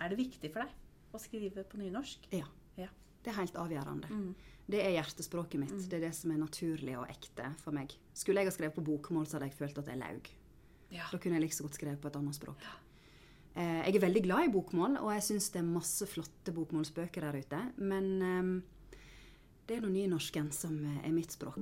Er 0.00 0.12
det 0.12 0.20
viktig 0.20 0.50
for 0.52 0.64
deg 0.64 1.14
å 1.14 1.20
skrive 1.20 1.64
på 1.68 1.80
nynorsk? 1.80 2.30
Ja. 2.32 2.46
Ja. 2.78 2.88
Det 3.20 3.32
er 3.32 3.40
helt 3.42 3.58
avgjørende. 3.60 4.08
Mm. 4.08 4.30
Det 4.70 4.80
er 4.84 4.94
hjertespråket 4.94 5.60
mitt. 5.60 5.74
Det 5.90 5.98
er 5.98 6.06
det 6.06 6.12
som 6.16 6.30
er 6.32 6.38
naturlig 6.40 6.94
og 6.96 7.08
ekte 7.10 7.50
for 7.60 7.74
meg. 7.76 7.92
Skulle 8.16 8.42
jeg 8.44 8.50
ha 8.50 8.54
skrevet 8.54 8.76
på 8.76 8.86
bokmål, 8.86 9.26
så 9.26 9.36
hadde 9.36 9.50
jeg 9.50 9.58
følt 9.58 9.80
at 9.82 9.90
jeg 9.90 10.00
laug. 10.00 10.30
Ja. 10.94 11.08
Da 11.10 11.18
kunne 11.18 11.38
jeg 11.38 11.46
like 11.46 11.56
så 11.56 11.66
godt 11.66 11.78
skrevet 11.78 12.00
på 12.02 12.10
et 12.10 12.18
annet 12.20 12.38
språk. 12.38 12.64
Eh, 13.58 13.80
jeg 13.88 13.98
er 13.98 14.04
veldig 14.06 14.22
glad 14.24 14.46
i 14.46 14.52
bokmål, 14.54 15.00
og 15.02 15.12
jeg 15.16 15.26
syns 15.26 15.50
det 15.54 15.62
er 15.62 15.68
masse 15.68 16.06
flotte 16.06 16.54
bokmålsbøker 16.54 17.26
der 17.26 17.40
ute. 17.42 17.62
Men 17.82 18.10
eh, 18.22 18.96
det 19.66 19.78
er 19.78 19.84
nå 19.84 19.92
nynorsken 19.94 20.52
som 20.54 20.78
eh, 20.86 21.02
er 21.08 21.14
mitt 21.14 21.34
språk. 21.34 21.60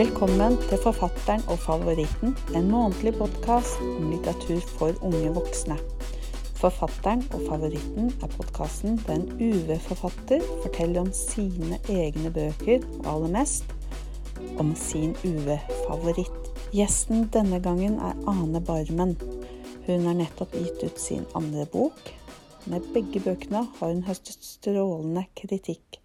Velkommen 0.00 0.54
til 0.56 0.78
Forfatteren 0.80 1.42
og 1.52 1.58
favoritten, 1.60 2.30
en 2.56 2.70
månedlig 2.72 3.10
podkast 3.18 3.82
om 3.84 4.06
litteratur 4.08 4.62
for 4.78 4.96
unge 5.04 5.28
voksne. 5.36 5.76
Forfatteren 6.56 7.26
og 7.36 7.42
favoritten 7.44 8.08
er 8.08 8.30
podkasten 8.32 8.96
der 9.04 9.18
en 9.18 9.26
UV-forfatter 9.36 10.46
forteller 10.62 11.02
om 11.02 11.12
sine 11.12 11.82
egne 11.92 12.32
bøker, 12.32 12.88
og 13.02 13.12
aller 13.12 13.34
mest 13.36 13.76
om 14.56 14.72
sin 14.86 15.12
UV-favoritt. 15.20 16.48
Gjesten 16.72 17.28
denne 17.36 17.60
gangen 17.60 18.00
er 18.00 18.16
Ane 18.32 18.64
Barmen. 18.64 19.18
Hun 19.84 20.08
har 20.08 20.16
nettopp 20.16 20.56
gitt 20.56 20.80
ut 20.80 21.08
sin 21.10 21.28
andre 21.36 21.68
bok. 21.68 22.14
Med 22.64 22.88
begge 22.96 23.20
bøkene 23.20 23.66
har 23.68 23.92
hun 23.92 24.06
høstet 24.08 24.48
strålende 24.54 25.28
kritikk. 25.36 25.99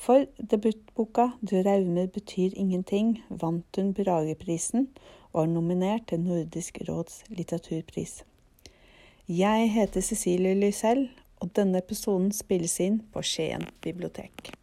For 0.00 0.24
debutboka 0.50 1.30
'Draumer 1.42 2.06
betyr 2.06 2.50
ingenting' 2.56 3.22
vant 3.28 3.76
hun 3.76 3.94
Brageprisen 3.94 4.88
og 5.32 5.42
er 5.42 5.50
nominert 5.52 6.06
til 6.08 6.20
Nordisk 6.20 6.78
råds 6.88 7.24
litteraturpris. 7.28 8.24
Jeg 9.28 9.72
heter 9.72 10.00
Cecilie 10.00 10.54
Lysell, 10.54 11.10
og 11.40 11.52
denne 11.56 11.78
episoden 11.78 12.32
spilles 12.32 12.78
inn 12.80 13.02
på 13.12 13.20
Skien 13.22 13.66
bibliotek. 13.84 14.54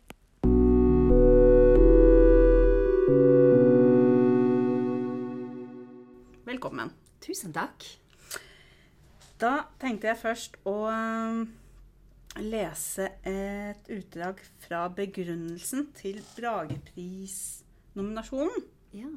Velkommen. 6.50 6.90
Tusen 7.22 7.54
takk. 7.54 7.86
Da 9.38 9.54
tenkte 9.80 10.10
jeg 10.10 10.18
først 10.18 10.58
å 10.66 10.78
lese 12.44 13.08
et 13.28 13.90
utdrag 13.94 14.40
fra 14.64 14.88
begrunnelsen 14.94 15.88
til 15.98 16.18
Brageprisnominasjonen. 16.38 18.64
Ja. 18.94 19.10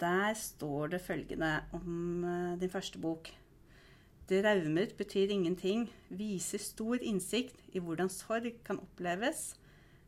Der 0.00 0.34
står 0.36 0.86
det 0.92 1.00
følgende 1.00 1.64
om 1.72 2.24
eh, 2.24 2.60
din 2.60 2.70
første 2.70 2.98
bok. 2.98 3.30
Draumer 4.26 4.86
betyr 4.98 5.30
ingenting, 5.30 5.90
viser 6.08 6.58
stor 6.58 6.96
innsikt 7.00 7.56
i 7.72 7.78
hvordan 7.78 8.08
sorg 8.10 8.52
kan 8.66 8.80
oppleves 8.82 9.54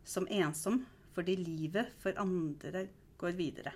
som 0.05 0.27
ensom 0.31 0.87
fordi 1.15 1.37
livet 1.39 1.87
for 2.03 2.13
andre 2.19 2.89
går 3.19 3.31
videre. 3.39 3.73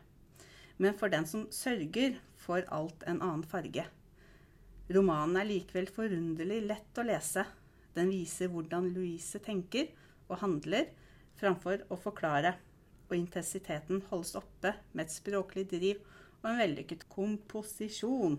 Men 0.78 0.94
for 0.98 1.08
den 1.12 1.26
som 1.26 1.46
sørger, 1.50 2.18
får 2.42 2.66
alt 2.74 3.04
en 3.06 3.22
annen 3.22 3.44
farge. 3.46 3.84
Romanen 4.92 5.36
er 5.38 5.48
likevel 5.48 5.88
forunderlig 5.90 6.62
lett 6.66 6.98
å 6.98 7.06
lese. 7.06 7.44
Den 7.96 8.10
viser 8.10 8.48
hvordan 8.48 8.88
Louise 8.94 9.38
tenker 9.44 9.90
og 10.28 10.38
handler 10.40 10.86
framfor 11.40 11.82
å 11.92 11.96
forklare, 12.00 12.54
og 13.10 13.16
intensiteten 13.18 14.00
holdes 14.08 14.34
oppe 14.38 14.72
med 14.94 15.04
et 15.04 15.12
språklig 15.12 15.66
driv 15.68 15.98
og 16.42 16.46
en 16.52 16.60
vellykket 16.62 17.04
komposisjon. 17.12 18.38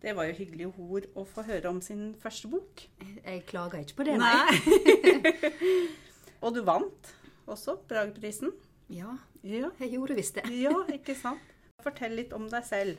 Det 0.00 0.12
var 0.16 0.28
jo 0.30 0.36
hyggelige 0.38 0.72
ord 0.80 1.06
å 1.20 1.24
få 1.28 1.44
høre 1.44 1.68
om 1.68 1.80
sin 1.84 2.14
første 2.20 2.48
bok. 2.48 2.84
Jeg, 3.24 3.42
klager 3.48 3.82
ikke 3.84 3.98
på 4.00 4.06
det, 4.08 4.16
nei. 4.20 5.40
og 6.44 6.54
du 6.56 6.62
vant 6.64 7.10
også 7.50 7.78
Brageprisen. 7.88 8.52
Ja, 8.90 9.16
Ja. 9.42 9.70
jeg 9.80 9.92
gjorde 9.94 10.16
visst 10.18 10.34
det. 10.36 10.44
ja, 10.52 10.72
ikke 10.92 11.14
sant? 11.16 11.40
Fortell 11.84 12.12
litt 12.18 12.32
om 12.36 12.48
deg 12.52 12.64
selv. 12.68 12.98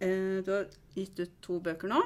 Eh, 0.00 0.42
Du 0.46 0.50
har 0.52 0.68
gitt 0.94 1.18
ut 1.18 1.32
to 1.42 1.58
bøker 1.60 1.88
nå. 1.90 2.02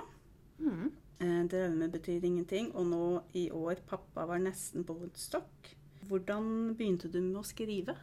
Mm. 0.59 0.93
Eh, 1.19 1.45
'Drømmer 1.51 1.91
betyr 1.91 2.23
ingenting', 2.23 2.71
og 2.79 2.87
nå 2.87 3.23
i 3.35 3.49
år 3.51 3.81
'Pappa 3.87 4.25
var 4.27 4.39
nesten 4.39 4.85
på 4.85 4.95
Woodstock'. 4.95 5.75
Hvordan 6.07 6.77
begynte 6.79 7.11
du 7.11 7.21
med 7.21 7.41
å 7.41 7.45
skrive? 7.45 7.97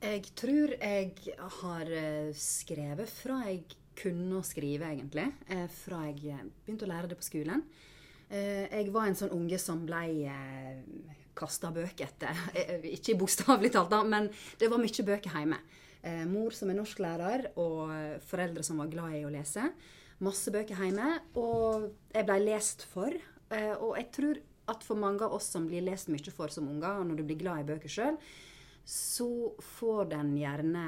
Jeg 0.00 0.22
tror 0.38 0.76
jeg 0.80 1.34
har 1.36 1.90
eh, 1.90 2.30
skrevet 2.32 3.10
fra 3.10 3.42
jeg 3.48 3.64
kunne 3.96 4.38
å 4.38 4.46
skrive, 4.46 4.86
egentlig. 4.86 5.32
Eh, 5.48 5.66
Fra 5.66 6.06
jeg 6.06 6.38
begynte 6.64 6.86
å 6.86 6.92
lære 6.92 7.08
det 7.08 7.18
på 7.18 7.26
skolen. 7.26 7.64
Jeg 8.30 8.92
var 8.94 9.08
en 9.08 9.16
sånn 9.18 9.32
unge 9.34 9.58
som 9.58 9.80
ble 9.84 10.30
kasta 11.34 11.72
bøker 11.74 12.06
etter. 12.06 12.30
Ikke 12.96 13.16
bokstavelig 13.18 13.72
talt, 13.74 13.90
da, 13.90 14.04
men 14.06 14.30
det 14.60 14.68
var 14.70 14.78
mye 14.78 15.02
bøker 15.08 15.34
hjemme. 15.34 15.58
Mor 16.30 16.54
som 16.54 16.70
er 16.70 16.78
norsklærer, 16.78 17.48
og 17.58 17.90
foreldre 18.22 18.62
som 18.62 18.78
var 18.78 18.86
glad 18.86 19.16
i 19.18 19.24
å 19.26 19.34
lese. 19.34 19.66
Masse 20.20 20.52
bøker 20.52 20.76
hjemme, 20.76 21.14
og 21.40 21.86
jeg 22.12 22.26
ble 22.28 22.38
lest 22.44 22.84
for. 22.90 23.14
Eh, 23.50 23.72
Og 23.80 23.96
jeg 23.96 24.10
tror 24.12 24.40
at 24.68 24.84
for 24.86 24.94
mange 25.00 25.24
av 25.24 25.32
oss 25.34 25.48
som 25.50 25.66
blir 25.66 25.82
lest 25.82 26.08
mye 26.12 26.30
for 26.34 26.52
som 26.52 26.68
unger, 26.68 27.00
og 27.00 27.06
når 27.08 27.16
du 27.16 27.24
blir 27.24 27.38
glad 27.40 27.62
i 27.62 27.68
bøker 27.72 27.88
sjøl, 27.90 28.18
så 28.84 29.26
får 29.78 30.08
den 30.10 30.34
gjerne 30.38 30.84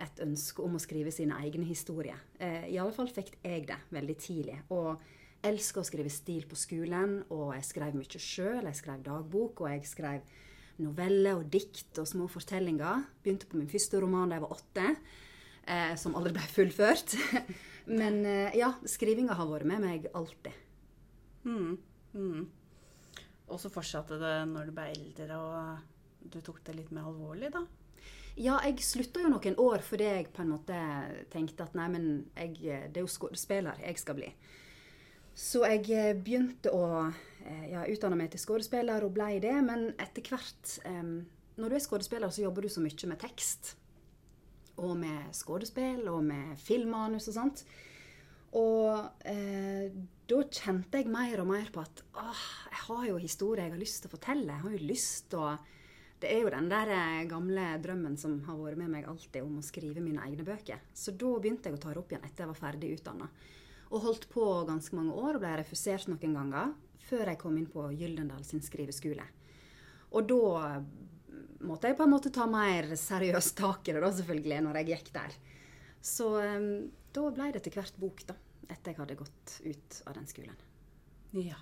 et 0.00 0.20
ønske 0.24 0.62
om 0.64 0.76
å 0.76 0.82
skrive 0.82 1.10
sine 1.12 1.36
egne 1.44 1.64
historier. 1.68 2.18
Eh, 2.38 2.68
I 2.74 2.78
alle 2.78 2.92
fall 2.92 3.08
fikk 3.08 3.34
jeg 3.44 3.66
det 3.68 3.78
veldig 3.94 4.16
tidlig. 4.18 4.58
Og 4.74 5.00
elsker 5.44 5.80
å 5.82 5.84
skrive 5.88 6.10
stil 6.12 6.46
på 6.48 6.56
skolen, 6.56 7.22
og 7.30 7.54
jeg 7.54 7.64
skrev 7.68 7.94
mye 7.98 8.20
sjøl. 8.20 8.64
Jeg 8.68 8.78
skrev 8.80 9.02
dagbok, 9.04 9.60
og 9.64 9.70
jeg 9.74 9.84
skrev 9.88 10.20
noveller 10.82 11.38
og 11.38 11.50
dikt 11.52 11.98
og 12.02 12.08
små 12.10 12.26
fortellinger. 12.32 13.04
Begynte 13.22 13.46
på 13.46 13.56
min 13.60 13.68
første 13.70 14.00
roman 14.02 14.28
da 14.32 14.38
jeg 14.38 14.44
var 14.46 14.56
åtte, 14.56 14.86
eh, 15.68 15.94
som 16.00 16.16
aldri 16.18 16.32
ble 16.36 16.48
fullført. 16.52 17.16
Men 17.90 18.20
eh, 18.26 18.56
ja, 18.58 18.72
skrivinga 18.88 19.36
har 19.36 19.48
vært 19.50 19.68
med 19.68 19.84
meg 19.84 20.10
alltid. 20.16 20.60
Mm. 21.44 21.76
Mm. 22.14 22.44
Og 23.52 23.60
så 23.60 23.70
fortsatte 23.72 24.18
det 24.20 24.36
når 24.50 24.70
du 24.70 24.76
ble 24.76 24.90
eldre, 24.94 25.38
og 25.38 26.30
du 26.32 26.40
tok 26.40 26.62
det 26.64 26.78
litt 26.78 26.92
mer 26.94 27.10
alvorlig, 27.10 27.52
da? 27.52 27.64
Ja, 28.34 28.56
jeg 28.66 28.82
slutta 28.82 29.22
jo 29.22 29.30
noen 29.30 29.54
år 29.62 29.84
fordi 29.86 30.08
jeg 30.08 30.30
på 30.34 30.42
en 30.42 30.50
måte 30.56 30.76
tenkte 31.30 31.68
at 31.68 31.76
nei, 31.78 31.86
men 31.92 32.06
jeg, 32.34 32.56
det 32.90 32.98
er 32.98 33.04
jo 33.04 33.10
skuespiller 33.10 33.78
jeg 33.84 34.00
skal 34.00 34.18
bli. 34.18 34.30
Så 35.34 35.64
jeg 35.66 35.86
eh, 35.90 36.12
begynte 36.14 36.70
å 36.74 36.84
eh, 37.10 37.64
ja, 37.72 37.84
utdanne 37.90 38.18
meg 38.18 38.30
til 38.32 38.42
skuespiller 38.42 39.02
og 39.06 39.14
ble 39.16 39.40
det. 39.42 39.54
Men 39.66 39.88
etter 39.98 40.22
hvert 40.30 40.76
um, 40.86 41.24
Når 41.58 41.70
du 41.70 41.76
er 41.76 41.82
skuespiller, 41.82 42.30
så 42.30 42.42
jobber 42.46 42.66
du 42.66 42.70
så 42.70 42.82
mye 42.82 43.10
med 43.10 43.20
tekst. 43.22 43.74
Og 44.82 44.96
med 44.98 45.30
skuespill 45.36 46.08
og 46.10 46.24
med 46.26 46.56
filmmanus 46.58 47.28
og 47.30 47.36
sånt. 47.36 47.64
Og 48.54 49.26
eh, 49.26 49.90
da 50.30 50.40
kjente 50.46 51.00
jeg 51.00 51.10
mer 51.10 51.42
og 51.42 51.48
mer 51.50 51.70
på 51.74 51.82
at 51.82 52.02
åh, 52.20 52.42
jeg 52.70 52.82
har 52.86 53.06
jo 53.08 53.16
historier 53.22 53.66
jeg 53.66 53.74
har 53.74 53.82
lyst 53.82 54.02
til 54.02 54.10
å 54.10 54.14
fortelle. 54.14 54.52
Jeg 54.52 54.64
har 54.64 54.76
jo 54.76 54.90
lyst 54.92 55.30
til 55.32 55.42
å 55.42 55.54
Det 56.24 56.30
er 56.30 56.44
jo 56.46 56.52
den 56.54 56.70
der 56.70 56.88
eh, 56.94 57.26
gamle 57.28 57.64
drømmen 57.82 58.14
som 58.16 58.38
har 58.46 58.56
vært 58.56 58.78
med 58.80 58.92
meg 58.94 59.08
alltid 59.10 59.42
om 59.42 59.58
å 59.58 59.66
skrive 59.66 60.00
mine 60.00 60.22
egne 60.24 60.46
bøker. 60.46 60.80
Så 60.94 61.12
da 61.12 61.34
begynte 61.36 61.68
jeg 61.68 61.76
å 61.76 61.82
ta 61.82 61.90
det 61.90 62.00
opp 62.00 62.14
igjen 62.14 62.24
etter 62.24 62.44
jeg 62.44 62.52
var 62.52 62.60
ferdig 62.62 62.92
utdanna. 62.94 63.28
Og 63.90 64.06
holdt 64.06 64.28
på 64.30 64.44
ganske 64.68 64.96
mange 64.96 65.12
år 65.18 65.36
og 65.36 65.42
ble 65.42 65.56
refusert 65.58 66.08
noen 66.08 66.38
ganger 66.38 66.72
før 67.04 67.28
jeg 67.28 67.40
kom 67.42 67.58
inn 67.58 67.68
på 67.68 67.90
Gyldendal 67.98 68.46
sin 68.46 68.62
skriveskole. 68.64 69.26
Og 70.14 70.30
da 70.30 70.80
måtte 71.66 71.90
jeg 71.90 71.98
på 71.98 72.06
en 72.06 72.14
måte 72.14 72.32
ta 72.34 72.46
mer 72.50 72.90
seriøst 72.98 73.56
tak 73.58 73.88
i 73.88 73.94
det, 73.96 74.02
da, 74.04 74.12
selvfølgelig, 74.18 74.60
når 74.66 74.80
jeg 74.80 74.90
gikk 74.92 75.10
der. 75.16 75.36
Så 76.04 76.28
eh, 76.42 76.68
da 77.14 77.28
ble 77.34 77.50
det 77.54 77.64
til 77.64 77.76
hvert 77.76 78.00
bok, 78.00 78.24
da. 78.28 78.36
Etter 78.64 78.92
jeg 78.92 79.00
hadde 79.02 79.18
gått 79.18 79.56
ut 79.64 79.98
av 80.08 80.14
den 80.16 80.28
skolen. 80.28 80.62
Ja. 81.36 81.58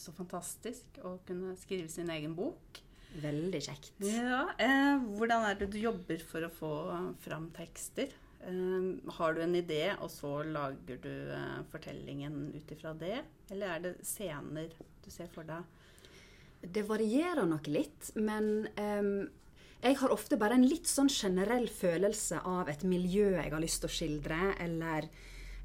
Så 0.00 0.14
fantastisk 0.16 1.00
å 1.04 1.18
kunne 1.28 1.56
skrive 1.60 1.90
sin 1.92 2.08
egen 2.12 2.32
bok. 2.38 2.80
Veldig 3.20 3.60
kjekt. 3.66 3.92
Ja, 4.06 4.44
eh, 4.56 4.96
Hvordan 5.18 5.44
er 5.48 5.58
det 5.58 5.72
du 5.74 5.78
jobber 5.82 6.22
for 6.24 6.46
å 6.46 6.52
få 6.54 6.72
fram 7.20 7.50
tekster? 7.56 8.12
Eh, 8.46 9.10
har 9.18 9.34
du 9.34 9.42
en 9.42 9.56
idé, 9.58 9.82
og 10.00 10.08
så 10.12 10.42
lager 10.46 11.00
du 11.02 11.12
eh, 11.34 11.60
fortellingen 11.72 12.52
ut 12.54 12.72
ifra 12.72 12.94
det? 12.94 13.18
Eller 13.50 13.74
er 13.74 13.84
det 13.84 13.94
scener 14.06 14.70
du 15.04 15.10
ser 15.12 15.28
for 15.34 15.48
deg? 15.48 15.66
Det 16.60 16.82
varierer 16.88 17.46
nok 17.48 17.68
litt, 17.72 18.10
men 18.20 18.68
um, 18.76 19.28
jeg 19.80 19.96
har 19.96 20.12
ofte 20.12 20.36
bare 20.36 20.58
en 20.58 20.66
litt 20.68 20.88
sånn 20.88 21.08
generell 21.08 21.68
følelse 21.72 22.42
av 22.44 22.68
et 22.68 22.82
miljø 22.84 23.30
jeg 23.32 23.52
har 23.52 23.62
lyst 23.62 23.80
til 23.80 23.88
å 23.88 23.94
skildre, 23.94 24.40
eller 24.60 25.08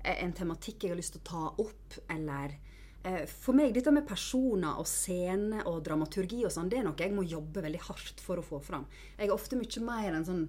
en 0.05 0.35
tematikk 0.37 0.85
jeg 0.85 0.93
har 0.93 0.99
lyst 0.99 1.17
til 1.17 1.23
å 1.23 1.27
ta 1.27 1.43
opp, 1.65 1.97
eller 2.13 2.53
eh, 3.03 3.25
For 3.27 3.57
meg, 3.57 3.73
dette 3.75 3.91
med 3.91 4.07
personer 4.07 4.79
og 4.79 4.87
scene 4.87 5.65
og 5.67 5.81
dramaturgi 5.83 6.45
og 6.45 6.53
sånn, 6.53 6.69
det 6.71 6.79
er 6.79 6.87
noe 6.87 7.01
jeg 7.01 7.15
må 7.15 7.25
jobbe 7.27 7.65
veldig 7.65 7.83
hardt 7.89 8.23
for 8.23 8.39
å 8.39 8.45
få 8.45 8.61
fram. 8.63 8.87
Jeg 9.17 9.27
er 9.27 9.35
ofte 9.35 9.59
mye 9.59 9.83
mer 9.83 10.13
en 10.13 10.29
sånn 10.29 10.47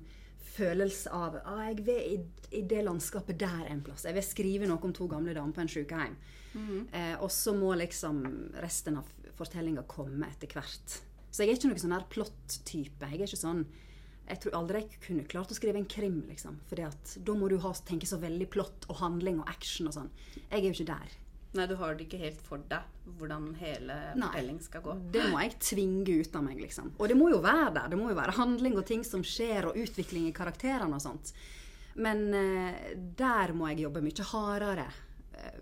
følelse 0.57 1.11
av 1.13 1.41
ah, 1.43 1.65
jeg 1.67 1.83
vil 1.85 2.13
i, 2.15 2.17
i 2.61 2.63
det 2.69 2.85
landskapet 2.87 3.39
der 3.41 3.67
en 3.73 3.83
plass. 3.85 4.07
Jeg 4.07 4.17
vil 4.17 4.25
skrive 4.25 4.69
noe 4.71 4.81
om 4.87 4.95
to 4.95 5.09
gamle 5.11 5.35
damer 5.37 5.57
på 5.57 5.65
en 5.65 5.73
sykehjem. 5.73 6.17
Eh, 6.57 7.17
og 7.21 7.29
så 7.35 7.53
må 7.57 7.75
liksom 7.77 8.23
resten 8.63 9.01
av 9.03 9.11
fortellinga 9.39 9.87
komme 9.91 10.29
etter 10.31 10.51
hvert. 10.53 11.01
Så 11.31 11.45
jeg 11.45 11.53
er 11.53 11.59
ikke 11.59 11.73
noen 11.73 11.83
sånn 11.83 11.97
her 11.97 12.09
plott-type. 12.13 13.11
Jeg 13.13 13.21
er 13.21 13.29
ikke 13.29 13.45
sånn 13.45 13.67
jeg 14.27 14.41
tror 14.43 14.57
aldri 14.59 14.81
jeg 14.83 15.03
kunne 15.05 15.27
klart 15.31 15.53
å 15.55 15.57
skrive 15.57 15.79
en 15.79 15.87
krim, 15.87 16.17
liksom. 16.27 16.57
For 16.67 16.81
da 16.83 17.35
må 17.39 17.47
du 17.51 17.61
ha, 17.63 17.71
tenke 17.87 18.09
så 18.11 18.19
veldig 18.19 18.49
plott 18.51 18.89
og 18.91 18.99
handling 18.99 19.39
og 19.43 19.53
action 19.53 19.87
og 19.87 19.95
sånn. 19.95 20.11
Jeg 20.49 20.59
er 20.59 20.67
jo 20.67 20.75
ikke 20.75 20.89
der. 20.89 21.15
Nei, 21.57 21.67
du 21.71 21.77
har 21.81 21.95
det 21.97 22.05
ikke 22.05 22.21
helt 22.21 22.41
for 22.45 22.65
deg 22.69 23.13
hvordan 23.17 23.47
hele 23.61 23.95
fortelling 24.17 24.59
skal 24.65 24.83
gå. 24.85 24.97
Det 25.15 25.23
må 25.31 25.41
jeg 25.45 25.55
tvinge 25.63 26.19
ut 26.21 26.37
av 26.37 26.45
meg, 26.45 26.59
liksom. 26.61 26.91
Og 26.99 27.13
det 27.13 27.17
må 27.19 27.31
jo 27.33 27.39
være 27.45 27.71
der. 27.79 27.93
Det 27.93 28.01
må 28.01 28.11
jo 28.11 28.19
være 28.19 28.35
handling 28.37 28.77
og 28.81 28.87
ting 28.89 29.07
som 29.07 29.23
skjer, 29.25 29.71
og 29.71 29.79
utvikling 29.81 30.27
i 30.29 30.35
karakterene 30.37 30.99
og 30.99 31.05
sånt. 31.05 31.33
Men 32.03 32.27
eh, 32.37 32.93
der 33.17 33.55
må 33.57 33.71
jeg 33.71 33.87
jobbe 33.87 34.03
mye 34.05 34.27
hardere, 34.33 34.91
eh, 35.39 35.61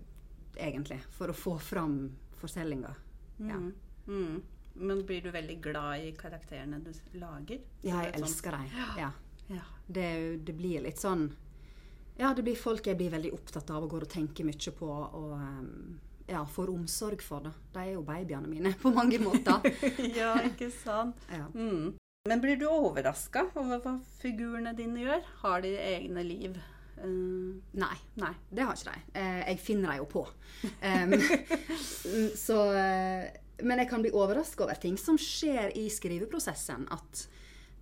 egentlig, 0.66 0.98
for 1.14 1.30
å 1.30 1.36
få 1.36 1.58
fram 1.62 1.98
fortellinga. 2.40 2.90
Ja. 3.36 3.56
Mm. 3.56 3.72
Mm. 4.06 4.42
Men 4.74 5.04
blir 5.06 5.22
du 5.22 5.30
veldig 5.30 5.60
glad 5.62 6.00
i 6.02 6.12
karakterene 6.18 6.80
du 6.82 6.90
lager? 7.18 7.60
ja, 7.82 8.02
jeg 8.04 8.14
elsker 8.20 8.58
dem. 8.58 8.70
Ja. 8.98 9.12
Ja. 9.46 9.60
Det, 9.86 10.36
det 10.46 10.52
blir 10.56 10.80
litt 10.80 10.96
sånn 11.02 11.26
Ja, 12.16 12.30
det 12.34 12.42
blir 12.46 12.56
folk 12.56 12.86
jeg 12.86 12.96
blir 12.96 13.10
veldig 13.12 13.34
opptatt 13.36 13.68
av 13.74 13.84
og 13.84 13.90
går 13.92 14.06
og 14.06 14.10
tenker 14.12 14.46
mye 14.46 14.72
på. 14.78 14.88
Og 14.88 15.32
um, 15.34 15.98
ja, 16.26 16.44
får 16.46 16.70
omsorg 16.70 17.22
for. 17.22 17.44
det. 17.44 17.52
De 17.74 17.82
er 17.82 17.92
jo 17.96 18.04
babyene 18.06 18.48
mine 18.48 18.72
på 18.82 18.92
mange 18.94 19.18
måter. 19.22 19.66
ja, 20.20 20.36
ikke 20.46 20.70
sant? 20.72 21.26
Ja. 21.30 21.48
Mm. 21.54 21.94
Men 22.28 22.40
blir 22.40 22.56
du 22.56 22.64
overraska 22.70 23.48
over 23.52 23.82
hva 23.84 23.98
figurene 24.22 24.72
dine 24.78 25.02
gjør? 25.02 25.26
Har 25.42 25.60
de 25.60 25.74
egne 25.76 26.22
liv? 26.24 26.54
Eh, 26.98 27.60
Nei. 27.80 27.96
nei. 28.20 28.32
Det 28.50 28.66
har 28.66 28.76
ikke 28.76 28.92
de. 28.92 29.20
Uh, 29.20 29.40
jeg 29.48 29.60
finner 29.62 29.92
dem 29.94 30.02
jo 30.04 30.10
på. 30.10 30.26
Um, 30.84 31.12
så 32.38 32.56
eh, 32.72 33.24
Men 33.66 33.80
jeg 33.82 33.88
kan 33.90 34.02
bli 34.04 34.12
overraska 34.14 34.64
over 34.64 34.78
ting 34.80 34.96
som 35.00 35.18
skjer 35.20 35.74
i 35.76 35.88
skriveprosessen. 35.92 36.86
At 36.94 37.24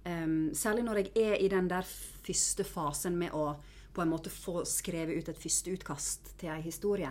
um, 0.08 0.50
Særlig 0.54 0.84
når 0.86 1.02
jeg 1.02 1.12
er 1.22 1.36
i 1.44 1.50
den 1.52 1.68
der 1.70 1.86
første 1.86 2.64
fasen 2.66 3.18
med 3.20 3.34
å 3.36 3.52
på 3.92 4.02
en 4.02 4.08
måte 4.08 4.32
få 4.32 4.62
skrevet 4.64 5.18
ut 5.20 5.28
et 5.28 5.38
første 5.38 5.72
utkast 5.76 6.32
til 6.40 6.48
ei 6.54 6.62
historie. 6.64 7.10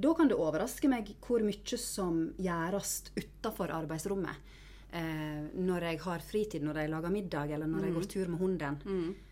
Da 0.00 0.12
kan 0.16 0.30
det 0.30 0.38
overraske 0.38 0.88
meg 0.88 1.10
hvor 1.26 1.42
mye 1.44 1.78
som 1.82 2.22
gjøres 2.38 3.10
utafor 3.18 3.72
arbeidsrommet. 3.74 4.46
Uh, 4.94 5.50
når 5.58 5.90
jeg 5.90 6.00
har 6.06 6.22
fritid, 6.24 6.64
når 6.66 6.80
jeg 6.84 6.90
lager 6.94 7.12
middag, 7.14 7.52
eller 7.54 7.68
når 7.70 7.88
jeg 7.88 7.96
går 7.98 8.08
tur 8.14 8.30
med 8.32 8.40
hunden. 8.40 8.80
Eh, 8.86 9.26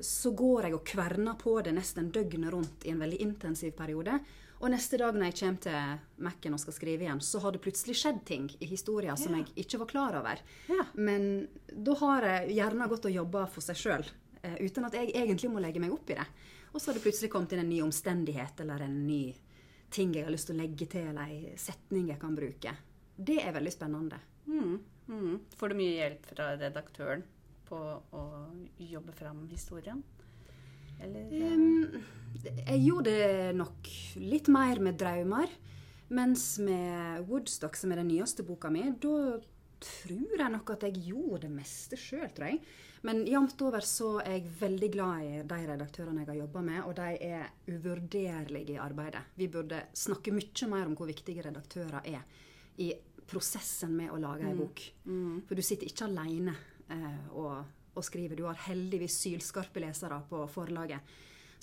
så 0.00 0.30
går 0.36 0.68
jeg 0.68 0.74
og 0.76 0.84
kverner 0.86 1.34
på 1.40 1.56
det 1.64 1.72
nesten 1.74 2.10
døgnet 2.14 2.52
rundt 2.54 2.84
i 2.86 2.90
en 2.92 3.00
veldig 3.02 3.18
intensiv 3.24 3.72
periode. 3.76 4.18
Og 4.62 4.70
neste 4.70 4.96
dag 5.00 5.12
når 5.16 5.26
jeg 5.28 5.36
kommer 5.40 5.60
til 5.64 6.22
Mac-en 6.24 6.54
og 6.56 6.60
skal 6.62 6.76
skrive 6.76 7.04
igjen, 7.04 7.20
så 7.20 7.40
har 7.42 7.52
det 7.52 7.60
plutselig 7.64 7.96
skjedd 7.98 8.20
ting 8.24 8.46
i 8.62 8.66
historien 8.70 9.16
som 9.18 9.34
Ja. 9.34 9.42
jeg 9.42 9.66
ikke 9.66 9.78
var 9.82 9.86
klar 9.90 10.14
over. 10.20 10.38
Ja. 10.68 10.84
Men 10.94 11.48
da 11.68 11.94
har 11.94 12.22
jeg 12.22 12.54
gjerne 12.56 12.88
gått 12.88 13.04
og 13.10 13.12
jobba 13.12 13.46
for 13.50 13.60
seg 13.60 13.76
sjøl, 13.76 14.06
eh, 14.42 14.54
uten 14.60 14.84
at 14.86 14.92
jeg 14.94 15.12
egentlig 15.12 15.50
må 15.50 15.60
legge 15.60 15.80
meg 15.80 15.92
opp 15.92 16.08
i 16.10 16.14
det. 16.14 16.26
Og 16.72 16.80
så 16.80 16.86
har 16.88 16.94
det 16.94 17.02
plutselig 17.02 17.30
kommet 17.30 17.52
inn 17.52 17.60
en 17.60 17.68
ny 17.68 17.82
omstendighet 17.82 18.60
eller 18.60 18.82
en 18.82 19.06
ny 19.06 19.34
ting 19.90 20.12
jeg 20.14 20.24
har 20.24 20.32
lyst 20.32 20.46
til 20.46 20.56
å 20.56 20.62
legge 20.62 20.86
til, 20.88 21.08
eller 21.08 21.22
ei 21.26 21.52
setning 21.56 22.08
jeg 22.08 22.18
kan 22.20 22.34
bruke. 22.34 22.76
Det 23.16 23.38
er 23.44 23.52
veldig 23.52 23.72
spennende. 23.72 24.18
Mm. 24.46 24.80
Mm. 25.08 25.40
Får 25.56 25.68
du 25.68 25.74
mye 25.74 25.94
hjelp 25.98 26.26
fra 26.26 26.56
redaktøren 26.56 27.22
på 27.74 28.18
å 28.18 28.24
jobbe 28.78 29.14
fram 29.16 29.44
historien? 29.50 30.02
Eller 31.02 31.26
Um, 31.34 32.02
jeg 32.44 32.80
gjorde 32.84 33.10
det 33.10 33.54
nok 33.58 33.88
litt 34.22 34.48
mer 34.52 34.80
med 34.82 34.98
drømmer. 34.98 35.50
Mens 36.14 36.58
med 36.62 37.24
Woodstock, 37.28 37.76
som 37.78 37.92
er 37.92 38.02
den 38.02 38.10
nyeste 38.12 38.44
boka 38.46 38.70
mi, 38.70 38.84
da 39.00 39.38
tror 39.84 40.38
jeg 40.38 40.52
nok 40.52 40.74
at 40.74 40.84
jeg 40.86 41.06
gjorde 41.08 41.46
det 41.46 41.52
meste 41.54 41.98
sjøl, 41.98 42.28
tror 42.34 42.52
jeg. 42.52 42.60
Men 43.04 43.24
jevnt 43.28 43.60
over 43.66 43.84
så 43.84 44.10
er 44.22 44.38
jeg 44.38 44.52
veldig 44.60 44.90
glad 44.94 45.24
i 45.24 45.40
de 45.48 45.58
redaktørene 45.68 46.22
jeg 46.22 46.30
har 46.30 46.38
jobba 46.38 46.62
med, 46.64 46.80
og 46.88 46.94
de 46.96 47.08
er 47.26 47.50
uvurderlige 47.68 48.76
i 48.76 48.80
arbeidet. 48.80 49.24
Vi 49.36 49.48
burde 49.52 49.82
snakke 49.96 50.32
mye 50.32 50.70
mer 50.72 50.88
om 50.88 50.94
hvor 50.96 51.10
viktige 51.10 51.44
redaktører 51.44 52.00
er 52.04 52.22
i 52.80 52.92
prosessen 53.28 53.92
med 53.96 54.12
å 54.12 54.20
lage 54.20 54.48
ei 54.48 54.56
bok. 54.56 54.80
For 55.48 55.56
du 55.56 55.64
sitter 55.64 55.88
ikke 55.88 56.08
alene 56.08 56.54
eh, 56.54 56.73
og, 57.34 57.64
og 57.94 58.04
skriver. 58.04 58.36
Du 58.36 58.44
har 58.48 58.58
heldigvis 58.68 59.16
sylskarpe 59.24 59.80
lesere 59.84 60.20
på 60.30 60.44
forlaget 60.52 61.00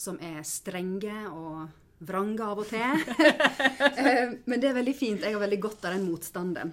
som 0.01 0.17
er 0.23 0.41
strenge 0.47 1.13
og 1.29 1.67
vrange 2.01 2.41
av 2.45 2.61
og 2.63 2.69
til. 2.71 3.03
Eh, 4.01 4.31
Men 4.45 4.61
det 4.61 4.69
er 4.71 4.77
veldig 4.77 4.93
fint. 4.97 5.21
Jeg 5.25 5.35
har 5.35 5.41
veldig 5.41 5.59
godt 5.61 5.83
av 5.85 5.93
den 5.95 6.07
motstanden. 6.07 6.71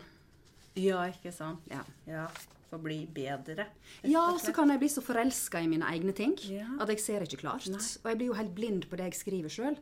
Ja, 0.78 1.02
ikke 1.10 1.32
sant? 1.34 1.66
Ja. 1.72 1.82
Ja. 2.08 2.26
For 2.68 2.78
å 2.78 2.84
bli 2.84 3.02
bedre. 3.12 3.66
Ja, 4.04 4.22
så 4.40 4.52
kan 4.56 4.70
jeg 4.72 4.80
bli 4.82 4.88
så 4.92 5.02
forelska 5.04 5.60
i 5.64 5.68
mine 5.70 5.88
egne 5.88 6.12
ting 6.16 6.34
Ja. 6.48 6.66
at 6.80 6.88
jeg 6.92 7.00
ser 7.00 7.24
ikke 7.24 7.40
klart. 7.42 7.66
Nei. 7.72 7.80
Og 7.80 8.08
jeg 8.12 8.18
blir 8.20 8.30
jo 8.30 8.36
helt 8.38 8.54
blind 8.56 8.88
på 8.90 8.96
det 9.00 9.08
jeg 9.10 9.18
skriver 9.22 9.52
sjøl. 9.52 9.76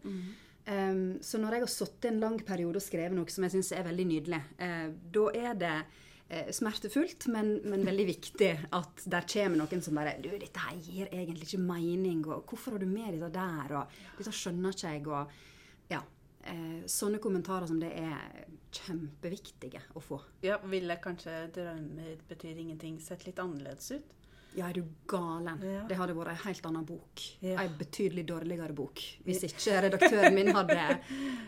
Um, 0.67 1.19
så 1.23 1.39
når 1.39 1.59
jeg 1.59 1.63
har 1.67 1.71
sittet 1.71 2.09
en 2.11 2.21
lang 2.25 2.39
periode 2.47 2.81
og 2.81 2.83
skrevet 2.83 3.15
noe 3.15 3.31
som 3.31 3.45
jeg 3.47 3.55
syns 3.55 3.71
er 3.77 3.87
veldig 3.87 4.07
nydelig, 4.11 4.41
uh, 4.59 4.89
da 5.15 5.27
er 5.35 5.59
det 5.61 5.75
eh, 5.77 6.03
smertefullt, 6.51 7.29
men, 7.31 7.61
men 7.71 7.85
veldig 7.87 8.07
viktig 8.09 8.49
at 8.75 9.05
der 9.07 9.27
kommer 9.31 9.61
noen 9.61 9.83
som 9.85 9.95
bare 9.95 10.17
Du, 10.19 10.33
dette 10.33 10.65
her 10.65 10.81
gir 10.83 11.13
egentlig 11.13 11.47
ikke 11.47 11.63
mening, 11.63 12.25
og 12.27 12.51
hvorfor 12.51 12.75
har 12.75 12.83
du 12.83 12.91
med 12.91 13.15
dette 13.15 13.31
der, 13.37 13.77
og 13.79 14.19
dette 14.19 14.35
skjønner 14.35 14.75
ikke 14.75 14.95
jeg, 14.97 15.07
og 15.07 15.93
Ja. 15.95 16.03
Eh, 16.47 16.85
sånne 16.87 17.19
kommentarer 17.19 17.67
som 17.67 17.79
det 17.83 17.89
er 17.99 18.45
kjempeviktige 18.71 19.81
å 19.99 20.03
få. 20.03 20.21
Ja, 20.47 20.61
ville 20.71 20.95
kanskje 21.03 21.49
drømmer 21.55 22.21
betyr 22.29 22.61
ingenting 22.63 23.01
sett 23.03 23.25
litt 23.27 23.41
annerledes 23.43 23.91
ut? 23.97 24.13
Ja, 24.57 24.71
er 24.71 24.79
du 24.79 24.85
galen? 25.11 25.61
Ja. 25.61 25.83
Det 25.89 25.97
hadde 25.99 26.15
vært 26.17 26.33
ei 26.33 26.39
helt 26.47 26.69
annen 26.69 26.85
bok. 26.89 27.25
Ja. 27.45 27.59
Ei 27.61 27.69
betydelig 27.77 28.25
dårligere 28.29 28.77
bok. 28.77 29.03
Hvis 29.27 29.43
ikke 29.51 29.81
redaktøren 29.85 30.37
min 30.37 30.53
hadde 30.57 30.79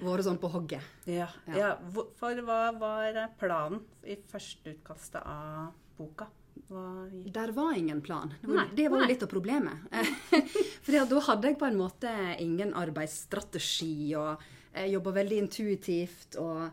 vært 0.05 0.25
sånn 0.27 0.41
på 0.43 0.51
hogget. 0.53 0.85
Ja. 1.09 1.29
Ja. 1.55 1.75
For 2.21 2.43
hva 2.45 2.59
var 2.77 3.23
planen 3.41 3.81
i 4.05 4.19
førsteutkastet 4.29 5.23
av 5.25 5.73
boka? 5.97 6.29
Gikk 6.69 7.33
Der 7.33 7.53
var 7.57 7.77
ingen 7.79 8.03
plan. 8.05 8.35
Det 8.43 8.49
var, 8.49 8.57
Nei, 8.59 8.67
det 8.77 8.89
var 8.93 9.03
jo 9.05 9.09
litt 9.09 9.23
av 9.25 9.31
problemet. 9.31 9.87
For 10.85 10.93
da 10.93 11.23
hadde 11.31 11.53
jeg 11.53 11.59
på 11.61 11.69
en 11.69 11.79
måte 11.81 12.13
ingen 12.43 12.75
arbeidsstrategi, 12.77 14.13
og 14.19 14.43
jeg 14.75 14.93
jobba 14.93 15.15
veldig 15.23 15.39
intuitivt. 15.47 16.37
og 16.37 16.69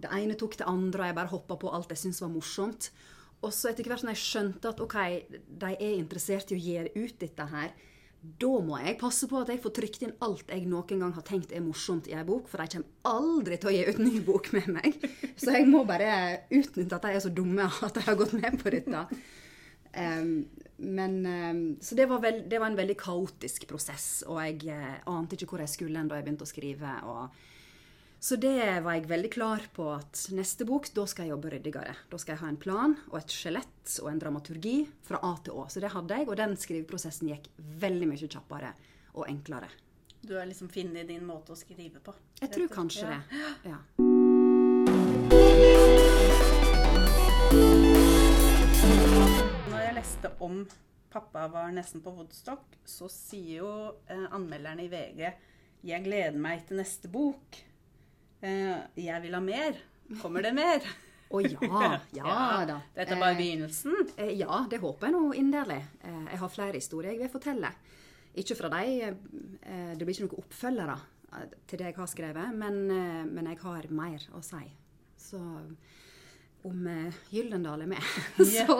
det 0.00 0.08
ene 0.16 0.36
tok 0.38 0.54
det 0.56 0.68
andre, 0.68 1.02
og 1.02 1.10
jeg 1.10 1.18
bare 1.18 1.32
hoppa 1.34 1.56
på 1.60 1.72
alt 1.76 1.90
jeg 1.92 2.00
syntes 2.04 2.22
var 2.22 2.30
morsomt. 2.32 2.90
Og 3.40 3.54
så 3.56 3.70
etter 3.70 3.86
hvert 3.88 4.04
når 4.04 4.16
jeg 4.16 4.24
skjønte 4.24 4.72
at 4.72 4.82
ok, 4.84 4.98
de 5.62 5.70
er 5.72 5.94
interessert 5.96 6.52
i 6.52 6.58
å 6.58 6.60
gi 6.60 6.76
ut 7.00 7.16
dette 7.22 7.46
her, 7.54 7.72
da 8.20 8.50
må 8.60 8.76
jeg 8.82 8.98
passe 9.00 9.24
på 9.30 9.38
at 9.40 9.48
jeg 9.48 9.62
får 9.62 9.72
trykt 9.78 10.02
inn 10.04 10.16
alt 10.24 10.50
jeg 10.52 10.66
noen 10.68 11.04
gang 11.04 11.12
har 11.16 11.24
tenkt 11.24 11.54
er 11.56 11.62
morsomt 11.64 12.08
i 12.10 12.12
ei 12.12 12.24
bok, 12.28 12.50
for 12.52 12.60
de 12.60 12.76
kommer 12.76 13.08
aldri 13.08 13.56
til 13.56 13.70
å 13.70 13.72
gi 13.72 13.84
ut 13.88 14.00
ny 14.02 14.20
bok 14.26 14.50
med 14.56 14.68
meg. 14.76 14.98
Så 15.40 15.54
jeg 15.56 15.68
må 15.70 15.86
bare 15.88 16.10
utnytte 16.52 16.98
at 16.98 17.06
de 17.06 17.14
er 17.16 17.22
så 17.24 17.32
dumme 17.32 17.64
at 17.64 17.96
de 17.96 18.04
har 18.04 18.18
gått 18.20 18.34
med 18.36 18.58
på 18.60 18.74
dette. 18.74 19.06
Um, 19.96 20.34
men, 20.76 21.16
um, 21.24 21.62
så 21.80 21.96
det 21.96 22.06
var, 22.12 22.20
vel, 22.22 22.42
det 22.48 22.60
var 22.60 22.70
en 22.70 22.78
veldig 22.78 22.98
kaotisk 23.00 23.64
prosess, 23.68 24.20
og 24.28 24.36
jeg 24.44 24.68
uh, 24.68 25.00
ante 25.16 25.38
ikke 25.38 25.48
hvor 25.54 25.64
jeg 25.64 25.72
skulle 25.72 26.04
da 26.04 26.20
jeg 26.20 26.28
begynte 26.28 26.44
å 26.44 26.52
skrive. 26.52 26.92
Og, 27.08 27.40
så 28.22 28.36
det 28.36 28.80
var 28.84 28.98
jeg 28.98 29.08
veldig 29.08 29.28
klar 29.32 29.62
på 29.72 29.86
at 29.94 30.26
neste 30.36 30.66
bok, 30.68 30.90
da 30.92 31.06
skal 31.08 31.24
jeg 31.24 31.32
jobbe 31.32 31.54
ryddigere. 31.54 31.94
Da 32.12 32.18
skal 32.20 32.34
jeg 32.34 32.42
ha 32.42 32.48
en 32.52 32.58
plan 32.60 32.92
og 33.08 33.14
et 33.16 33.32
skjelett 33.32 33.94
og 34.02 34.10
en 34.10 34.18
dramaturgi 34.20 34.74
fra 35.06 35.22
A 35.24 35.30
til 35.40 35.56
Å. 35.56 35.62
Så 35.72 35.80
det 35.80 35.88
hadde 35.94 36.18
jeg, 36.18 36.28
og 36.28 36.36
den 36.36 36.52
skriveprosessen 36.60 37.30
gikk 37.30 37.48
veldig 37.80 38.10
mye 38.10 38.28
kjappere 38.28 38.74
og 39.14 39.24
enklere. 39.24 39.70
Du 40.20 40.34
har 40.36 40.44
liksom 40.50 40.68
funnet 40.68 41.08
din 41.08 41.24
måte 41.24 41.54
å 41.54 41.56
skrive 41.56 42.02
på? 42.04 42.12
Jeg 42.42 42.52
tror 42.52 42.68
kanskje 42.74 43.08
det. 43.08 43.40
Ja. 43.72 43.80
Når 49.72 49.80
jeg 49.86 49.96
leste 49.96 50.34
om 50.44 50.66
pappa 51.08 51.48
var 51.56 51.72
nesten 51.72 52.04
på 52.04 52.12
Woodstock, 52.20 52.68
så 52.84 53.08
sier 53.08 53.62
jo 53.62 53.72
eh, 54.12 54.28
anmelderne 54.28 54.84
i 54.84 54.92
VG 54.92 55.24
jeg 55.88 56.04
gleder 56.04 56.36
meg 56.36 56.66
til 56.68 56.76
neste 56.82 57.08
bok. 57.08 57.64
Eh, 58.42 58.76
jeg 58.96 59.22
vil 59.22 59.34
ha 59.36 59.40
mer. 59.44 59.78
Kommer 60.22 60.42
det 60.42 60.52
mer? 60.56 60.84
Å 61.30 61.40
ja, 61.44 61.60
ja 62.18 62.64
da. 62.66 62.80
Dette 62.96 63.14
er 63.14 63.20
bare 63.20 63.34
Eh, 63.36 63.38
begynnelsen. 63.38 63.94
Eh, 64.16 64.32
Ja, 64.40 64.64
det 64.70 64.80
håper 64.82 65.06
jeg 65.10 65.14
nå 65.14 65.32
inderlig. 65.38 65.80
Eh, 66.02 66.24
Jeg 66.32 66.38
har 66.42 66.48
flere 66.50 66.80
historier 66.80 67.12
jeg 67.14 67.20
vil 67.26 67.32
fortelle. 67.36 67.70
Ikke 68.40 68.56
fra 68.58 68.68
deg, 68.72 69.02
eh, 69.62 69.92
det 69.98 70.06
blir 70.06 70.14
ikke 70.14 70.26
noen 70.28 70.42
oppfølgere 70.44 70.96
eh, 71.34 71.46
til 71.66 71.78
det 71.82 71.86
jeg 71.90 71.96
har 72.00 72.10
skrevet, 72.10 72.52
men, 72.54 72.80
men 73.34 73.46
jeg 73.52 73.58
har 73.62 73.88
mer 73.90 74.26
å 74.34 74.42
si. 74.42 74.64
Så 75.20 75.38
om 76.64 76.86
Gyldendal 77.32 77.82
er 77.86 77.88
med, 77.88 78.02
så, 78.36 78.76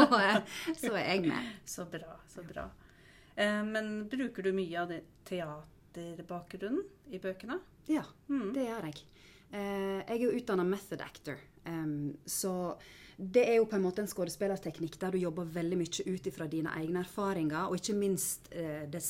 så 0.76 0.90
er 0.98 1.06
jeg 1.14 1.22
med. 1.30 1.52
Så 1.64 1.86
bra, 1.90 2.16
så 2.28 2.42
bra. 2.44 2.66
Eh, 3.36 3.62
men 3.64 4.04
bruker 4.10 4.42
du 4.44 4.52
mye 4.56 4.82
av 4.82 4.92
teaterbakgrunnen 5.30 6.82
i 7.14 7.18
bøkene? 7.22 7.60
Ja, 7.90 8.04
Mm. 8.28 8.52
det 8.54 8.66
gjør 8.68 8.84
jeg. 8.90 9.00
Eh, 9.50 10.00
jeg 10.06 10.14
er 10.14 10.22
jo 10.22 10.34
utdanna 10.38 10.64
method 10.64 11.00
actor, 11.02 11.38
så 12.24 12.52
det 13.16 13.42
er 13.44 13.58
jo 13.58 13.66
på 13.68 13.76
en 13.76 13.82
måte 13.84 14.00
en 14.00 14.08
skuespillerteknikk 14.08 14.94
der 15.02 15.12
du 15.12 15.18
jobber 15.20 15.48
veldig 15.58 15.76
mye 15.76 16.04
ut 16.06 16.28
ifra 16.30 16.46
dine 16.48 16.72
egne 16.78 17.02
erfaringer, 17.02 17.66
og 17.68 17.76
ikke 17.76 17.98
minst 17.98 18.48
eh, 18.54 18.86
det, 18.88 19.02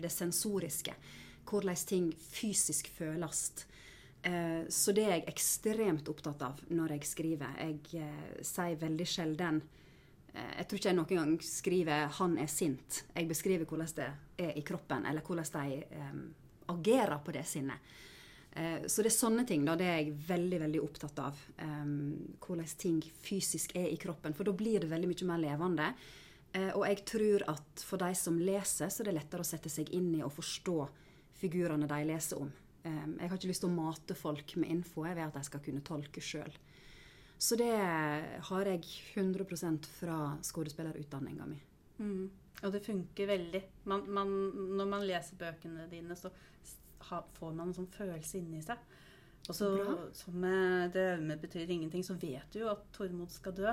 det 0.00 0.12
sensoriske. 0.12 0.94
Hvordan 1.50 1.82
ting 1.84 2.06
fysisk 2.14 2.88
føles. 2.94 3.42
Eh, 4.22 4.62
så 4.70 4.94
det 4.94 5.04
er 5.04 5.16
jeg 5.16 5.26
ekstremt 5.34 6.08
opptatt 6.08 6.46
av 6.46 6.62
når 6.70 6.96
jeg 6.96 7.10
skriver. 7.10 7.58
Jeg 7.60 8.08
sier 8.46 8.78
veldig 8.80 9.08
sjelden 9.08 9.62
Jeg 10.32 10.64
tror 10.64 10.78
ikke 10.78 10.88
jeg 10.88 10.96
noen 10.96 11.16
gang 11.18 11.32
skriver 11.44 12.06
'han 12.08 12.38
er 12.38 12.48
sint'. 12.48 13.02
Jeg 13.14 13.28
beskriver 13.28 13.66
hvordan 13.66 13.90
det 13.96 14.06
er 14.38 14.56
i 14.56 14.62
kroppen, 14.62 15.04
eller 15.04 15.20
hvordan 15.20 15.44
de 15.52 15.82
agerer 16.68 17.18
på 17.18 17.32
det 17.32 17.44
sinnet. 17.46 17.76
Eh, 18.52 18.86
Så 18.86 19.02
det 19.02 19.12
er 19.12 19.16
sånne 19.16 19.44
ting 19.48 19.64
da, 19.64 19.76
det 19.78 19.86
er 19.88 20.00
jeg 20.02 20.16
veldig 20.28 20.58
veldig 20.66 20.80
opptatt 20.84 21.20
av. 21.24 21.38
Um, 21.62 22.36
hvordan 22.42 22.74
ting 22.78 22.98
fysisk 23.24 23.76
er 23.76 23.88
i 23.88 24.00
kroppen. 24.00 24.34
For 24.36 24.44
da 24.44 24.52
blir 24.56 24.82
det 24.82 24.90
veldig 24.90 25.08
mye 25.08 25.28
mer 25.30 25.44
levende. 25.46 25.92
Uh, 26.52 26.68
og 26.76 26.84
jeg 26.84 27.04
tror 27.08 27.46
at 27.54 27.84
for 27.86 28.02
de 28.02 28.10
som 28.18 28.36
leser, 28.36 28.92
så 28.92 29.02
er 29.02 29.08
det 29.08 29.16
lettere 29.22 29.44
å 29.44 29.48
sette 29.48 29.72
seg 29.72 29.88
inn 29.96 30.10
i 30.18 30.24
og 30.24 30.34
forstå 30.36 30.76
figurene 31.40 31.88
de 31.88 32.02
leser 32.10 32.42
om. 32.44 32.52
Um, 32.84 33.16
jeg 33.16 33.30
har 33.30 33.38
ikke 33.38 33.48
lyst 33.48 33.64
til 33.64 33.72
å 33.72 33.78
mate 33.78 34.18
folk 34.18 34.56
med 34.60 34.74
info 34.74 35.06
jeg 35.06 35.16
ved 35.16 35.30
at 35.30 35.38
de 35.38 35.44
skal 35.48 35.64
kunne 35.64 35.86
tolke 35.86 36.20
sjøl. 36.20 36.52
Så 37.42 37.56
det 37.58 37.72
har 37.72 38.68
jeg 38.68 38.84
100% 39.16 39.88
fra 39.96 40.16
skuespillerutdanninga 40.46 41.46
mi. 41.48 41.56
Mm. 41.98 42.28
Og 42.62 42.70
det 42.70 42.84
funker 42.84 43.26
veldig. 43.26 43.62
Man, 43.90 44.04
man, 44.14 44.28
når 44.78 44.90
man 44.92 45.06
leser 45.08 45.40
bøkene 45.40 45.88
dine, 45.90 46.14
så 46.14 46.30
ha, 47.12 47.22
får 47.38 47.54
man 47.54 47.68
en 47.70 47.76
sånn 47.76 47.90
følelse 47.92 48.40
inni 48.40 48.62
seg. 48.64 48.78
Og 49.50 49.56
så, 49.58 49.68
som 50.14 50.34
med 50.38 50.92
'Drømmer 50.94 51.40
betyr 51.42 51.66
ingenting', 51.74 52.04
så 52.06 52.14
vet 52.14 52.46
du 52.54 52.60
jo 52.62 52.68
at 52.70 52.84
Tormod 52.94 53.30
skal 53.34 53.52
dø. 53.58 53.72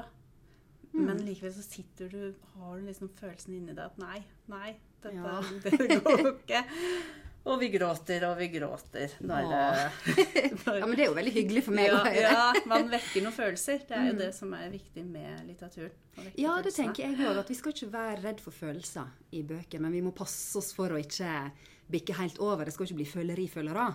Mm. 0.93 1.03
Men 1.05 1.19
likevel 1.21 1.53
så 1.53 1.61
sitter 1.61 2.09
du, 2.09 2.21
har 2.57 2.79
du 2.79 2.85
liksom 2.87 3.11
følelsen 3.19 3.53
inni 3.59 3.75
deg 3.77 3.85
at 3.85 3.97
nei, 4.01 4.23
nei, 4.49 4.71
dette 5.03 5.13
Ja. 5.13 5.41
det 5.63 6.01
går 6.03 6.23
jo 6.23 6.31
ikke. 6.39 6.63
Og 7.49 7.59
vi 7.61 7.69
gråter 7.71 8.23
og 8.27 8.33
vi 8.41 8.47
gråter 8.51 9.13
når, 9.21 9.45
når 10.65 10.79
Ja, 10.81 10.85
men 10.89 10.95
det 10.97 11.05
er 11.05 11.07
jo 11.11 11.13
veldig 11.19 11.33
hyggelig 11.37 11.63
for 11.69 11.77
meg 11.77 11.87
ja, 11.87 11.93
å 11.95 12.01
høre. 12.03 12.33
ja, 12.33 12.49
man 12.65 12.89
vekker 12.91 13.23
noen 13.23 13.37
følelser. 13.37 13.85
Det 13.87 13.95
er 13.95 14.07
jo 14.09 14.13
Mm. 14.17 14.19
det 14.25 14.31
som 14.35 14.53
er 14.57 14.69
viktig 14.73 15.05
med 15.05 15.45
litteraturen. 15.47 15.93
Ja, 16.35 16.57
det 16.57 16.73
følelsene. 16.73 16.73
tenker 16.81 17.05
jeg 17.05 17.29
òg. 17.29 17.37
At 17.45 17.49
vi 17.53 17.55
skal 17.61 17.71
ikke 17.77 17.91
være 17.93 18.21
redd 18.25 18.41
for 18.41 18.51
følelser 18.51 19.07
i 19.31 19.43
bøker. 19.43 19.79
Men 19.79 19.91
vi 19.93 20.01
må 20.01 20.11
passe 20.11 20.57
oss 20.57 20.73
for 20.73 20.89
å 20.89 20.97
ikke 20.99 21.51
bikke 21.91 22.17
helt 22.19 22.39
over. 22.43 22.65
Det 22.65 22.75
skal 22.75 22.87
ikke 22.87 22.99
bli 23.01 23.09
føleri-følere. 23.09 23.87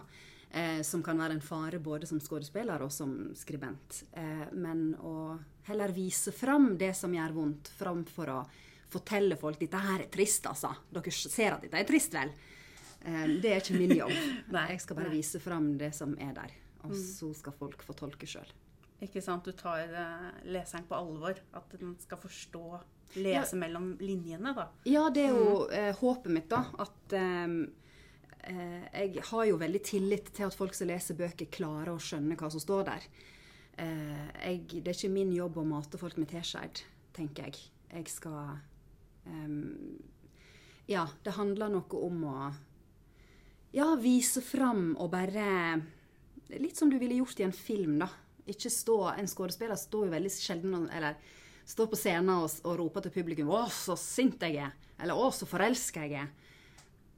Eh, 0.55 0.83
som 0.87 1.03
kan 1.03 1.19
være 1.19 1.35
en 1.35 1.43
fare 1.43 1.81
både 1.83 2.07
som 2.07 2.21
skuespiller 2.23 2.83
og 2.85 2.93
som 2.95 3.15
skribent. 3.35 4.05
Eh, 4.13 4.45
men 4.55 4.93
å 5.03 5.35
heller 5.67 5.95
vise 5.97 6.31
fram 6.33 6.77
det 6.79 6.93
som 6.95 7.15
gjør 7.15 7.35
vondt, 7.35 7.73
framfor 7.75 8.31
å 8.31 8.41
fortelle 8.95 9.39
folk 9.41 9.59
dette 9.59 9.81
her 9.83 10.05
er 10.05 10.11
trist, 10.13 10.47
altså. 10.47 10.71
Dere 10.95 11.15
ser 11.15 11.57
at 11.57 11.65
dette 11.65 11.81
er 11.81 11.89
trist, 11.89 12.15
vel? 12.15 12.31
Eh, 13.03 13.25
det 13.43 13.51
er 13.51 13.65
ikke 13.65 13.81
min 13.81 13.97
jobb. 13.97 14.15
Jeg 14.71 14.85
skal 14.85 15.01
bare 15.01 15.11
nei. 15.11 15.17
vise 15.19 15.43
fram 15.43 15.73
det 15.81 15.91
som 15.97 16.15
er 16.23 16.37
der. 16.37 16.55
Og 16.85 16.95
så 17.01 17.33
skal 17.35 17.57
folk 17.57 17.83
få 17.83 17.97
tolke 17.99 18.29
sjøl. 18.29 18.51
Ikke 19.03 19.23
sant? 19.25 19.49
Du 19.49 19.57
tar 19.59 19.91
eh, 19.91 20.29
leseren 20.55 20.87
på 20.89 20.97
alvor. 20.97 21.41
At 21.57 21.73
den 21.81 21.97
skal 22.01 22.21
forstå, 22.21 22.65
lese 23.25 23.59
mellom 23.59 23.95
linjene, 24.01 24.55
da. 24.57 24.69
Ja, 24.89 25.09
det 25.11 25.27
er 25.29 25.35
jo 25.35 25.65
eh, 25.67 25.91
håpet 25.99 26.31
mitt, 26.33 26.49
da. 26.53 26.63
At 26.85 27.17
eh, 27.17 27.59
jeg 28.45 29.23
har 29.31 29.45
jo 29.49 29.61
veldig 29.61 29.81
tillit 29.87 30.29
til 30.37 30.49
at 30.49 30.57
folk 30.57 30.75
som 30.77 30.91
leser 30.91 31.17
bøker, 31.17 31.49
klarer 31.53 31.95
å 31.95 32.03
skjønne 32.03 32.37
hva 32.37 32.51
som 32.53 32.63
står 32.63 32.85
der. 32.91 33.07
Eh, 33.81 34.27
jeg, 34.45 34.61
det 34.85 34.93
er 34.93 34.99
ikke 34.99 35.15
min 35.15 35.33
jobb 35.35 35.59
å 35.59 35.67
mate 35.67 35.99
folk 35.99 36.19
med 36.21 36.31
teskjed, 36.31 36.85
tenker 37.17 37.49
jeg. 37.49 37.63
Jeg 37.95 38.11
skal 38.11 38.59
ehm, 39.31 39.99
Ja, 40.91 41.07
det 41.25 41.37
handler 41.39 41.73
noe 41.73 42.01
om 42.07 42.25
å 42.29 42.39
ja, 43.75 43.89
vise 43.99 44.43
fram 44.45 44.93
og 44.99 45.11
bare 45.15 45.81
Litt 46.61 46.77
som 46.79 46.91
du 46.91 46.99
ville 47.01 47.17
gjort 47.17 47.41
i 47.41 47.47
en 47.47 47.55
film, 47.57 47.97
da. 48.03 48.11
Ikke 48.47 48.71
stå, 48.71 48.99
En 49.17 49.31
skuespiller 49.31 49.79
står 49.81 50.07
jo 50.07 50.15
veldig 50.15 50.33
sjelden 50.35 50.89
Eller 50.93 51.17
står 51.65 51.89
på 51.91 51.99
scenen 51.99 52.35
og, 52.37 52.51
og 52.69 52.79
roper 52.83 53.07
til 53.07 53.15
publikum 53.15 53.51
'Å, 53.51 53.65
så 53.73 53.97
sint 53.99 54.43
jeg 54.43 54.61
er!' 54.61 54.75
Eller 55.01 55.17
'Å, 55.17 55.31
så 55.33 55.49
forelska 55.49 56.05
jeg 56.05 56.21
er'. 56.21 56.44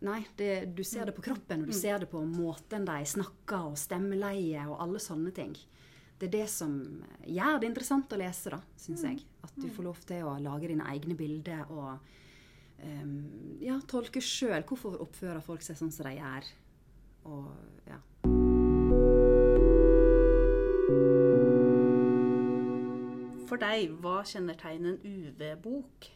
Nei, 0.05 0.21
det, 0.37 0.51
du 0.77 0.83
ser 0.85 1.09
det 1.09 1.15
på 1.17 1.25
kroppen, 1.25 1.65
og 1.65 1.73
du 1.73 1.77
ser 1.77 2.03
det 2.03 2.11
på 2.11 2.21
måten 2.29 2.85
de 2.85 2.99
snakker, 3.09 3.71
og 3.73 3.79
stemmeleie 3.81 4.67
og 4.69 4.77
alle 4.85 5.01
sånne 5.01 5.33
ting. 5.37 5.57
Det 6.17 6.29
er 6.29 6.35
det 6.35 6.47
som 6.49 6.75
gjør 7.25 7.61
det 7.61 7.71
interessant 7.71 8.13
å 8.13 8.19
lese, 8.21 8.53
da, 8.53 8.61
syns 8.81 9.05
jeg. 9.05 9.25
At 9.45 9.57
du 9.57 9.69
får 9.73 9.85
lov 9.89 10.01
til 10.09 10.25
å 10.29 10.37
lage 10.41 10.69
dine 10.71 10.87
egne 10.93 11.17
bilder 11.17 11.69
og 11.73 11.97
um, 12.81 13.17
ja, 13.61 13.77
tolke 13.89 14.23
sjøl 14.25 14.65
hvorfor 14.69 14.97
oppfører 15.05 15.45
folk 15.45 15.65
seg 15.65 15.81
sånn 15.81 15.93
som 15.93 16.09
de 16.09 16.17
gjør. 16.17 16.49
Og 17.33 17.89
ja. 17.89 18.01
For 23.47 23.61
deg, 23.63 23.93
hva 24.03 24.21
kjennetegner 24.27 24.97
en 24.97 25.01
UV-bok? 25.05 26.11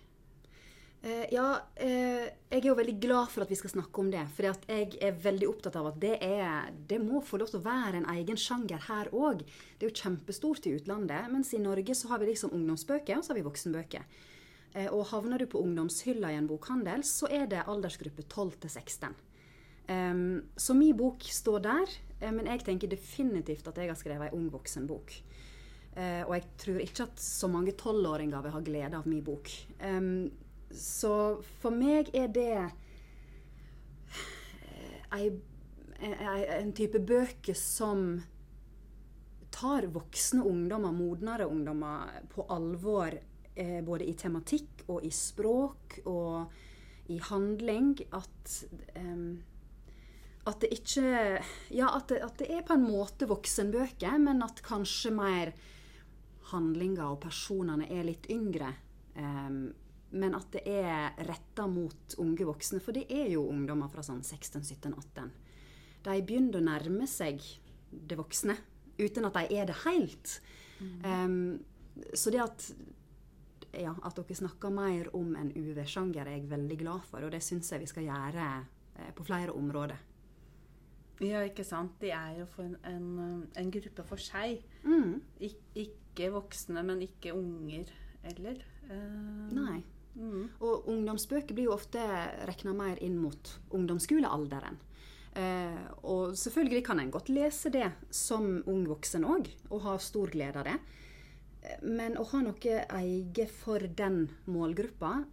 Eh, 1.02 1.32
ja, 1.32 1.46
eh, 1.80 2.26
jeg 2.50 2.58
er 2.58 2.66
jo 2.66 2.76
veldig 2.76 2.94
glad 3.00 3.30
for 3.32 3.40
at 3.40 3.50
vi 3.50 3.56
skal 3.56 3.72
snakke 3.72 4.02
om 4.02 4.10
det. 4.12 4.20
For 4.36 4.50
jeg 4.50 4.98
er 5.00 5.20
veldig 5.22 5.46
opptatt 5.48 5.78
av 5.80 5.88
at 5.94 6.00
det, 6.02 6.18
er, 6.20 6.68
det 6.90 6.98
må 7.00 7.22
få 7.24 7.40
lov 7.40 7.48
til 7.48 7.62
å 7.62 7.64
være 7.64 8.02
en 8.02 8.08
egen 8.18 8.40
sjanger 8.40 8.84
her 8.84 9.08
òg. 9.16 9.40
Det 9.40 9.86
er 9.86 9.88
jo 9.88 10.02
kjempestort 10.02 10.68
i 10.68 10.74
utlandet, 10.76 11.30
mens 11.32 11.54
i 11.56 11.62
Norge 11.62 11.96
så 11.96 12.10
har 12.12 12.20
vi 12.20 12.28
liksom 12.28 12.52
ungdomsbøker, 12.56 13.16
og 13.16 13.24
så 13.24 13.32
har 13.32 13.40
vi 13.40 13.46
voksenbøker. 13.46 14.04
Eh, 14.74 14.90
og 14.90 15.08
havner 15.14 15.40
du 15.40 15.48
på 15.48 15.62
ungdomshylla 15.64 16.34
i 16.34 16.38
en 16.42 16.50
bokhandel, 16.50 17.06
så 17.08 17.30
er 17.32 17.48
det 17.48 17.64
aldersgruppe 17.64 18.26
12 18.28 18.60
til 18.66 18.76
16. 18.76 19.16
Um, 19.90 20.36
så 20.54 20.76
min 20.76 20.94
bok 20.94 21.24
står 21.26 21.64
der, 21.64 21.94
men 22.30 22.46
jeg 22.46 22.60
tenker 22.62 22.92
definitivt 22.92 23.66
at 23.66 23.80
jeg 23.80 23.90
har 23.90 23.96
skrevet 23.98 24.28
ei 24.28 24.36
ung 24.36 24.44
voksenbok. 24.52 25.16
Og 25.98 26.30
jeg 26.36 26.44
tror 26.62 26.76
ikke 26.84 27.06
at 27.08 27.22
så 27.24 27.48
mange 27.50 27.72
tolvåringer 27.74 28.44
vil 28.44 28.54
ha 28.54 28.60
glede 28.62 29.00
av 29.00 29.08
min 29.10 29.24
bok. 29.26 29.50
Em, 29.82 30.28
så 30.70 31.42
for 31.60 31.74
meg 31.74 32.10
er 32.14 32.28
det 32.32 32.56
eh, 34.66 35.00
ei, 35.16 35.30
en 36.00 36.72
type 36.76 37.00
bøker 37.02 37.56
som 37.58 38.22
tar 39.50 39.88
voksne 39.92 40.44
ungdommer, 40.46 40.94
modnere 40.94 41.48
ungdommer, 41.50 42.22
på 42.30 42.46
alvor. 42.48 43.18
Eh, 43.54 43.80
både 43.84 44.06
i 44.06 44.14
tematikk 44.14 44.84
og 44.88 45.04
i 45.04 45.10
språk 45.12 45.98
og 46.08 46.52
i 47.10 47.18
handling. 47.18 47.96
At 48.14 48.54
em, 48.94 49.42
at 50.46 50.62
det 50.62 50.70
ikke 50.72 51.02
Ja, 51.74 51.90
at 51.96 52.08
det, 52.08 52.22
at 52.24 52.38
det 52.38 52.48
er 52.48 52.62
på 52.64 52.78
en 52.78 52.86
måte 52.86 53.28
voksenbøker, 53.28 54.16
men 54.22 54.42
at 54.46 54.62
kanskje 54.64 55.12
mer 55.12 55.52
handlinga 56.54 57.10
og 57.10 57.20
personene 57.26 57.90
er 57.90 58.06
litt 58.06 58.30
yngre. 58.30 58.72
em, 59.14 59.74
men 60.10 60.34
at 60.34 60.48
det 60.56 60.62
er 60.66 61.16
retta 61.28 61.66
mot 61.70 62.16
unge 62.22 62.46
voksne, 62.48 62.80
for 62.82 62.96
det 62.96 63.06
er 63.12 63.28
jo 63.34 63.46
ungdommer 63.50 63.90
fra 63.92 64.02
sånn 64.06 64.22
16-17-18. 64.24 65.30
De 66.06 66.16
begynner 66.26 66.58
å 66.58 66.66
nærme 66.66 67.06
seg 67.10 67.42
det 67.90 68.18
voksne, 68.18 68.56
uten 69.00 69.28
at 69.28 69.36
de 69.38 69.60
er 69.60 69.68
det 69.70 69.78
helt. 69.84 70.38
Em, 71.06 71.60
så 72.16 72.32
det 72.32 72.42
at 72.42 72.70
ja, 73.76 73.92
at 73.94 74.16
dere 74.18 74.34
snakker 74.34 74.72
mer 74.74 75.12
om 75.14 75.34
en 75.38 75.52
UV-sjanger, 75.54 76.26
er 76.26 76.38
jeg 76.38 76.50
veldig 76.50 76.78
glad 76.80 77.06
for, 77.06 77.22
og 77.22 77.34
det 77.34 77.42
syns 77.44 77.70
jeg 77.70 77.84
vi 77.84 77.90
skal 77.90 78.08
gjøre 78.08 78.46
eh, 78.98 79.12
på 79.14 79.26
flere 79.28 79.54
områder. 79.54 80.06
Ja, 81.20 81.42
ikke 81.44 81.66
sant. 81.68 81.98
De 82.00 82.10
er 82.16 82.38
jo 82.38 82.46
for 82.48 82.64
en, 82.64 82.78
en, 82.88 83.46
en 83.60 83.72
gruppe 83.74 84.04
for 84.08 84.22
seg. 84.22 84.62
Mm. 84.88 85.20
Ik 85.44 85.60
ikke 85.76 86.30
voksne, 86.32 86.82
men 86.82 87.02
ikke 87.04 87.34
unger 87.36 87.90
heller. 88.24 88.62
Uh, 88.88 89.50
Nei. 89.52 89.82
Mm. 90.20 90.48
Og 90.60 90.88
ungdomsbøker 90.92 91.56
blir 91.56 91.70
jo 91.70 91.76
ofte 91.76 92.02
regna 92.48 92.74
mer 92.76 93.00
inn 93.00 93.16
mot 93.20 93.54
ungdomsskolealderen. 93.72 94.76
Eh, 95.32 95.84
og 96.10 96.34
selvfølgelig 96.36 96.82
kan 96.84 97.00
en 97.00 97.12
godt 97.14 97.30
lese 97.32 97.70
det 97.72 97.86
som 98.10 98.58
ung 98.68 98.82
voksen 98.90 99.24
òg, 99.24 99.48
og 99.70 99.84
ha 99.86 99.96
stor 100.02 100.32
glede 100.32 100.60
av 100.60 100.66
det. 100.68 100.76
Eh, 101.62 101.78
Men 101.86 102.18
å 102.18 102.26
ha 102.32 102.42
noe 102.42 102.84
eget 103.00 103.50
for 103.50 103.78
den 103.80 104.28
målgruppa, 104.46 105.24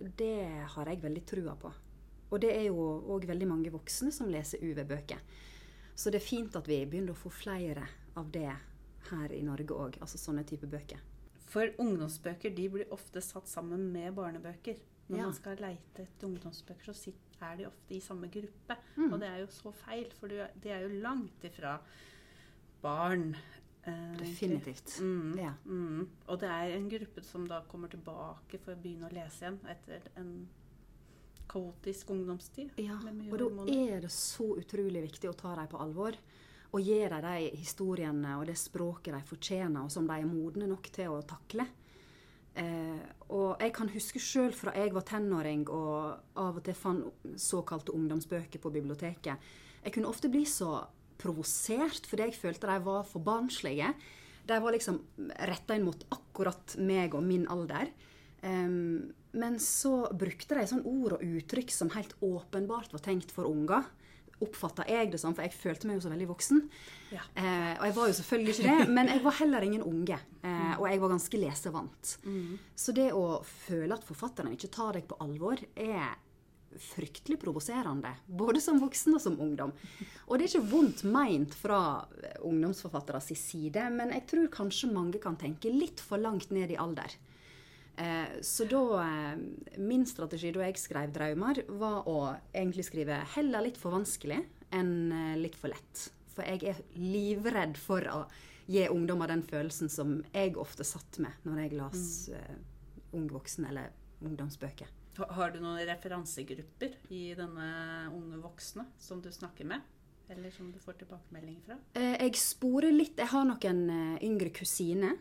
det 0.00 0.64
har 0.74 0.88
jeg 0.88 1.02
veldig 1.02 1.24
trua 1.26 1.56
på. 1.60 1.72
Og 2.30 2.40
det 2.40 2.54
er 2.54 2.68
jo 2.70 3.04
òg 3.10 3.26
veldig 3.26 3.48
mange 3.50 3.72
voksne 3.74 4.12
som 4.14 4.30
leser 4.30 4.62
UV-bøker. 4.62 5.18
Så 5.94 6.10
det 6.10 6.22
er 6.22 6.28
fint 6.30 6.56
at 6.56 6.68
vi 6.68 6.86
begynner 6.86 7.12
å 7.12 7.18
få 7.18 7.28
flere 7.28 7.84
av 8.16 8.30
det 8.32 8.48
her 9.10 9.32
i 9.34 9.42
Norge 9.42 9.74
òg. 9.74 9.98
Altså 10.00 10.16
sånne 10.16 10.46
type 10.48 10.70
bøker. 10.70 11.02
For 11.50 11.66
ungdomsbøker 11.82 12.54
de 12.54 12.68
blir 12.70 12.92
ofte 12.94 13.20
satt 13.24 13.48
sammen 13.50 13.88
med 13.92 14.14
barnebøker. 14.14 14.78
Når 15.10 15.16
Ja. 15.18 15.24
man 15.26 15.34
skal 15.34 15.56
leite 15.58 16.04
etter 16.04 16.28
ungdomsbøker, 16.28 16.92
så 16.94 17.12
er 17.42 17.56
de 17.56 17.66
ofte 17.66 17.96
i 17.96 18.00
samme 18.00 18.28
gruppe. 18.30 18.76
Mm. 18.96 19.12
Og 19.12 19.18
det 19.20 19.28
er 19.28 19.38
jo 19.40 19.46
så 19.50 19.72
feil, 19.74 20.06
for 20.20 20.28
de 20.28 20.36
er- 20.44 20.50
det 20.62 20.82
jo 20.82 21.00
langt 21.00 21.42
ifra 21.44 21.80
barn. 22.82 23.34
eh. 23.86 24.14
Definitivt. 24.18 25.00
Mm. 25.00 25.36
Ja. 25.38 25.52
Mm. 25.66 26.08
Og 26.28 26.38
det 26.40 26.48
er 26.48 26.76
en 26.76 26.88
gruppe 26.90 27.22
som 27.24 27.46
da 27.48 27.60
kommer 27.62 27.88
tilbake 27.88 28.58
for 28.60 28.74
å 28.74 28.80
begynne 28.82 29.08
å 29.10 29.12
lese 29.12 29.40
igjen 29.42 29.58
etter 29.66 30.00
en 30.16 30.48
kaotisk 31.48 32.10
ungdomstid. 32.10 32.70
Ja, 32.78 32.94
og 32.94 33.38
da 33.38 33.72
er 33.72 34.00
det 34.00 34.10
så 34.10 34.56
utrolig 34.56 35.02
viktig 35.10 35.28
å 35.30 35.36
ta 35.36 35.54
dem 35.56 35.66
på 35.66 35.80
alvor. 35.80 36.14
Og 36.70 36.86
gi 36.86 37.00
dem 37.10 37.24
de 37.24 37.50
historiene 37.58 38.36
og 38.38 38.46
det 38.46 38.56
språket 38.58 39.14
de 39.16 39.20
fortjener, 39.26 39.82
og 39.82 39.90
som 39.90 40.06
de 40.06 40.18
er 40.20 40.28
modne 40.28 40.68
nok 40.70 40.90
til 40.94 41.10
å 41.10 41.22
takle. 41.26 41.66
Eh, 42.58 43.02
og 43.30 43.62
jeg 43.62 43.72
kan 43.74 43.90
huske 43.92 44.22
sjøl 44.22 44.54
fra 44.54 44.74
jeg 44.74 44.92
var 44.94 45.06
tenåring 45.06 45.68
og 45.70 46.38
av 46.38 46.58
og 46.58 46.64
til 46.66 46.74
fant 46.74 47.28
såkalte 47.38 47.94
ungdomsbøker 47.94 48.62
på 48.62 48.72
biblioteket. 48.74 49.50
Jeg 49.84 49.94
kunne 49.94 50.10
ofte 50.10 50.30
bli 50.32 50.42
så 50.48 50.80
provosert 51.20 52.08
fordi 52.08 52.28
jeg 52.28 52.40
følte 52.40 52.70
de 52.70 52.80
var 52.84 53.06
for 53.08 53.22
barnslige. 53.24 53.92
De 54.48 54.58
var 54.58 54.74
liksom 54.74 54.98
retta 55.46 55.76
inn 55.76 55.86
mot 55.86 56.04
akkurat 56.10 56.76
meg 56.80 57.14
og 57.14 57.24
min 57.26 57.46
alder. 57.50 57.92
Um, 58.42 59.12
men 59.36 59.58
så 59.62 60.08
brukte 60.16 60.56
de 60.56 60.64
sånn 60.66 60.86
ord 60.88 61.18
og 61.18 61.24
uttrykk 61.24 61.72
som 61.74 61.92
helt 61.94 62.16
åpenbart 62.24 62.94
var 62.94 63.04
tenkt 63.04 63.34
for 63.34 63.46
unger. 63.46 63.86
Oppfatta 64.40 64.86
jeg 64.88 65.10
det 65.12 65.20
sånn, 65.20 65.34
for 65.36 65.44
jeg 65.44 65.52
følte 65.56 65.88
meg 65.88 65.98
jo 65.98 66.04
så 66.06 66.12
veldig 66.12 66.30
voksen. 66.30 66.62
Ja. 67.12 67.26
Eh, 67.34 67.74
og 67.76 67.84
jeg 67.88 67.96
var 67.98 68.08
jo 68.10 68.16
selvfølgelig 68.20 68.54
ikke 68.56 68.70
det, 68.70 68.88
men 68.96 69.12
jeg 69.12 69.22
var 69.26 69.36
heller 69.40 69.66
ingen 69.66 69.84
unge. 69.84 70.18
Eh, 70.40 70.72
og 70.78 70.86
jeg 70.88 71.02
var 71.02 71.14
ganske 71.14 71.42
lesevant. 71.44 72.16
Så 72.78 72.96
det 72.96 73.10
å 73.16 73.24
føle 73.44 73.96
at 73.96 74.06
forfatteren 74.08 74.56
ikke 74.56 74.72
tar 74.72 74.96
deg 74.96 75.06
på 75.10 75.20
alvor, 75.24 75.60
er 75.76 76.16
fryktelig 76.78 77.40
provoserende. 77.42 78.12
Både 78.26 78.60
som 78.62 78.78
voksen 78.80 79.16
og 79.16 79.22
som 79.22 79.38
ungdom. 79.42 79.72
Og 80.28 80.38
det 80.38 80.46
er 80.46 80.52
ikke 80.52 80.70
vondt 80.70 81.02
meint 81.02 81.56
fra 81.58 81.80
ungdomsforfatteres 82.46 83.32
side, 83.38 83.88
men 83.94 84.14
jeg 84.14 84.26
tror 84.30 84.52
kanskje 84.54 84.92
mange 84.92 85.18
kan 85.22 85.38
tenke 85.40 85.72
litt 85.74 86.02
for 86.04 86.22
langt 86.22 86.52
ned 86.54 86.70
i 86.70 86.78
alder. 86.80 87.16
Eh, 88.00 88.40
Så 88.40 88.64
da 88.70 88.80
eh, 89.04 89.38
Min 89.78 90.06
strategi 90.08 90.52
da 90.54 90.64
jeg 90.64 90.78
skrev 90.80 91.12
'Draumer', 91.12 91.64
var 91.78 92.06
å 92.08 92.36
egentlig 92.54 92.84
skrive 92.88 93.18
heller 93.36 93.60
litt 93.66 93.76
for 93.80 93.92
vanskelig 93.92 94.40
enn 94.72 95.12
eh, 95.12 95.36
litt 95.36 95.56
for 95.58 95.68
lett. 95.68 96.06
For 96.30 96.46
jeg 96.46 96.62
er 96.70 96.80
livredd 96.96 97.76
for 97.76 98.00
å 98.08 98.22
gi 98.70 98.86
ungdommer 98.88 99.26
den 99.28 99.42
følelsen 99.42 99.90
som 99.90 100.20
jeg 100.32 100.54
ofte 100.56 100.84
satt 100.86 101.18
med 101.18 101.32
når 101.44 101.58
jeg 101.64 101.72
las 101.76 102.28
eh, 102.32 102.56
ung 103.12 103.26
voksen 103.28 103.66
eller 103.66 103.90
ungdomsbøker. 104.22 104.86
Har 105.18 105.50
du 105.50 105.58
noen 105.60 105.82
referansegrupper 105.88 106.94
i 107.10 107.34
denne 107.34 107.66
unge 108.14 108.38
voksne 108.40 108.86
som 108.96 109.20
du 109.20 109.28
snakker 109.34 109.66
med? 109.66 109.82
Eller 110.30 110.50
som 110.54 110.70
du 110.72 110.78
får 110.78 110.94
tilbakemeldinger 111.02 111.60
fra? 111.66 111.76
Eh, 111.98 112.16
Jeg 112.22 112.36
sporer 112.38 112.92
litt. 112.94 113.18
Jeg 113.18 113.26
har 113.28 113.44
noen 113.44 113.82
yngre 114.22 114.50
kusiner 114.54 115.18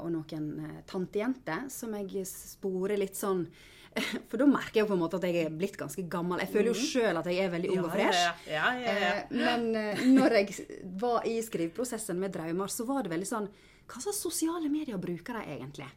og 0.00 0.08
noen 0.10 0.46
eh, 0.66 0.80
tantejenter 0.90 1.68
som 1.70 1.92
jeg 1.94 2.24
sporer 2.26 2.98
litt 2.98 3.14
sånn 3.18 3.44
For 4.30 4.38
da 4.38 4.46
merker 4.46 4.76
jeg 4.78 4.84
jo 4.84 4.88
på 4.92 4.94
en 4.94 5.00
måte 5.02 5.18
at 5.18 5.24
jeg 5.26 5.46
er 5.48 5.54
blitt 5.58 5.74
ganske 5.78 6.04
gammel. 6.06 6.38
Jeg 6.44 6.52
føler 6.52 6.68
jo 6.70 6.74
sjøl 6.78 7.16
at 7.18 7.26
jeg 7.26 7.40
er 7.42 7.50
veldig 7.50 7.70
ung 7.74 7.80
og 7.88 7.90
fresh. 7.90 8.20
Ja, 8.46 8.68
ja, 8.78 8.92
Eh, 8.92 9.32
Men 9.34 9.64
eh, 9.74 10.04
når 10.14 10.36
jeg 10.38 10.66
var 11.02 11.26
i 11.26 11.40
skriveprosessen 11.42 12.18
med 12.22 12.30
drømmer, 12.36 12.70
så 12.70 12.86
var 12.86 13.02
det 13.02 13.10
veldig 13.10 13.26
sånn 13.26 13.48
Hva 13.90 13.98
slags 14.04 14.20
sosiale 14.22 14.70
medier 14.70 15.00
bruker 15.02 15.40
de 15.40 15.56
egentlig? 15.56 15.88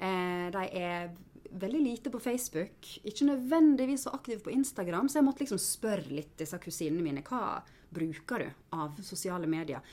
Eh, 0.00 0.48
De 0.56 0.64
er 0.80 1.10
veldig 1.54 1.82
lite 1.84 2.10
på 2.10 2.18
Facebook, 2.18 2.88
ikke 3.04 3.28
nødvendigvis 3.28 4.06
så 4.08 4.14
aktive 4.16 4.40
på 4.42 4.50
Instagram, 4.50 5.06
så 5.08 5.20
jeg 5.20 5.26
måtte 5.28 5.44
liksom 5.44 5.60
spørre 5.60 6.08
litt 6.10 6.32
disse 6.40 6.58
kusinene 6.58 7.04
mine. 7.04 7.22
Hva 7.22 7.60
bruker 7.94 8.38
du 8.42 8.48
av 8.74 8.96
sosiale 9.06 9.46
medier? 9.46 9.84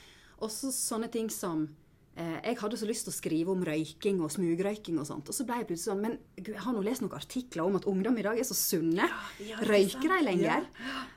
Også 0.42 0.72
sånne 0.74 1.06
ting 1.12 1.28
som 1.30 1.68
eh, 1.68 1.81
Jeg 2.16 2.58
hadde 2.60 2.76
så 2.76 2.84
lyst 2.84 3.06
til 3.06 3.12
å 3.12 3.16
skrive 3.16 3.52
om 3.54 3.62
røyking 3.64 4.18
og 4.20 4.28
smugrøyking 4.34 4.98
og 5.00 5.06
sånt, 5.08 5.30
og 5.30 5.36
så 5.36 5.46
ble 5.48 5.56
jeg 5.62 5.68
plutselig 5.70 5.88
sånn 5.94 6.02
Men 6.04 6.18
jeg 6.36 6.58
har 6.60 6.74
nå 6.76 6.82
lest 6.84 7.00
noen 7.00 7.14
artikler 7.16 7.64
om 7.64 7.78
at 7.78 7.86
ungdom 7.88 8.18
i 8.20 8.24
dag 8.26 8.36
er 8.38 8.44
så 8.44 8.56
sunne. 8.58 9.06
ja, 9.40 9.56
Røyker 9.64 10.12
de 10.12 10.18
lenger? 10.26 10.66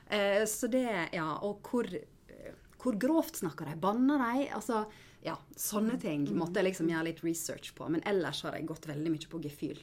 Eh, 0.08 0.44
så 0.48 0.70
det 0.72 0.86
Ja, 1.12 1.34
og 1.44 1.60
hvor, 1.68 1.84
eh, 1.92 2.54
hvor 2.80 2.96
grovt 2.96 3.42
snakker 3.42 3.68
de? 3.68 3.76
Banner 3.76 4.24
de? 4.24 4.48
Altså, 4.56 4.86
ja, 5.26 5.36
sånne 5.58 6.00
ting 6.00 6.24
måtte 6.38 6.62
jeg 6.62 6.70
liksom 6.70 6.88
gjøre 6.88 7.10
litt 7.10 7.20
research 7.26 7.74
på. 7.76 7.90
Men 7.92 8.00
ellers 8.06 8.40
har 8.46 8.56
jeg 8.56 8.66
gått 8.72 8.86
veldig 8.88 9.12
mye 9.12 9.28
på 9.28 9.42
gefühl. 9.44 9.78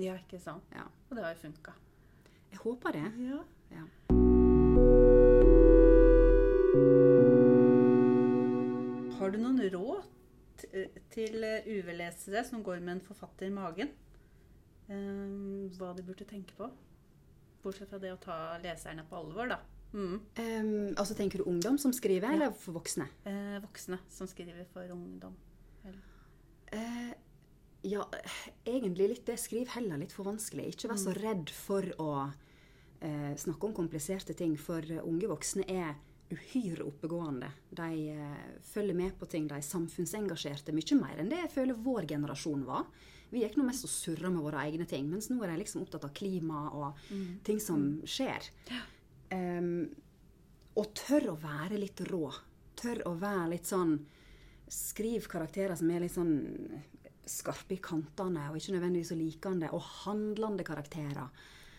ja, 0.00 0.14
ikke 0.16 0.40
sant? 0.40 0.64
Ja. 0.72 0.86
Og 1.10 1.16
det 1.18 1.24
har 1.24 1.34
jo 1.34 1.42
funka. 1.44 1.74
Jeg 2.54 2.58
håper 2.64 2.92
det. 2.92 3.06
Ja. 3.20 3.42
Ja. 3.74 3.84
Har 9.18 9.30
du 9.30 9.38
noen 9.38 9.60
råd 9.72 10.02
til 11.10 11.44
UV-lesere 11.66 12.44
som 12.46 12.62
går 12.62 12.80
med 12.80 12.98
en 12.98 13.04
forfatter 13.06 13.46
i 13.46 13.54
magen? 13.54 13.90
Eh, 14.88 15.76
hva 15.78 15.94
de 15.96 16.02
burde 16.04 16.26
tenke 16.28 16.54
på? 16.58 16.68
Bortsett 17.64 17.88
fra 17.88 17.98
det 18.02 18.12
å 18.12 18.20
ta 18.20 18.58
leserne 18.62 19.06
på 19.08 19.16
alvor, 19.16 19.48
da. 19.54 19.58
Mm. 19.94 20.16
Em, 20.42 20.70
altså 20.98 21.14
Tenker 21.16 21.38
du 21.40 21.44
ungdom 21.48 21.78
som 21.78 21.92
skriver, 21.94 22.34
eller 22.34 22.50
for 22.58 22.74
voksne? 22.76 23.06
Eh, 23.24 23.58
voksne 23.62 23.98
som 24.10 24.26
skriver 24.26 24.66
for 24.72 24.82
ungdom. 24.90 25.34
Eller- 25.84 26.10
Eh, 26.72 27.12
ja, 27.84 28.04
egentlig 28.66 29.08
litt 29.08 29.26
det. 29.26 29.36
Skriv 29.38 29.68
heller 29.68 29.96
litt 29.98 30.12
for 30.12 30.24
vanskelig. 30.24 30.66
Ikke 30.74 30.88
vær 30.90 30.96
så 30.98 31.12
redd 31.14 31.50
for 31.50 31.82
å 32.02 32.32
eh, 33.00 33.34
snakke 33.36 33.64
om 33.64 33.74
kompliserte 33.74 34.34
ting, 34.34 34.56
for 34.56 34.78
eh, 34.80 34.98
unge 35.04 35.28
voksne 35.28 35.64
er 35.68 35.94
uhyre 36.32 36.86
oppegående. 36.86 37.50
De 37.70 37.88
eh, 38.14 38.46
følger 38.62 38.96
med 38.96 39.18
på 39.18 39.28
ting, 39.30 39.48
de 39.48 39.58
er 39.58 39.66
samfunnsengasjerte 39.66 40.74
mye 40.74 40.98
mer 41.00 41.20
enn 41.20 41.32
det 41.32 41.42
jeg 41.42 41.52
føler 41.58 41.82
vår 41.84 42.08
generasjon 42.14 42.64
var. 42.68 42.86
Vi 43.34 43.42
gikk 43.42 43.58
nå 43.58 43.66
mest 43.66 43.86
og 43.86 43.92
surra 43.92 44.30
med 44.30 44.44
våre 44.44 44.62
egne 44.68 44.86
ting, 44.88 45.08
mens 45.10 45.28
nå 45.30 45.40
er 45.42 45.52
de 45.52 45.60
liksom 45.62 45.82
opptatt 45.82 46.06
av 46.06 46.14
klima 46.14 46.68
og 46.70 47.00
ting 47.46 47.58
som 47.62 47.82
skjer. 48.06 48.46
Um, 49.34 49.88
og 50.78 50.92
tør 50.94 51.32
å 51.32 51.38
være 51.42 51.80
litt 51.80 52.04
rå. 52.10 52.28
Tør 52.78 53.02
å 53.10 53.14
være 53.18 53.54
litt 53.56 53.70
sånn 53.70 53.96
Skriv 54.74 55.26
karakterer 55.28 55.76
som 55.76 55.90
er 55.92 56.00
litt 56.00 56.14
sånn 56.14 56.30
skarpe 57.28 57.76
i 57.76 57.82
kantene, 57.84 58.46
og 58.48 58.56
ikke 58.56 58.72
nødvendigvis 58.72 59.10
så 59.12 59.18
likende. 59.18 59.68
Og 59.76 59.90
handlende 60.06 60.64
karakterer 60.66 61.28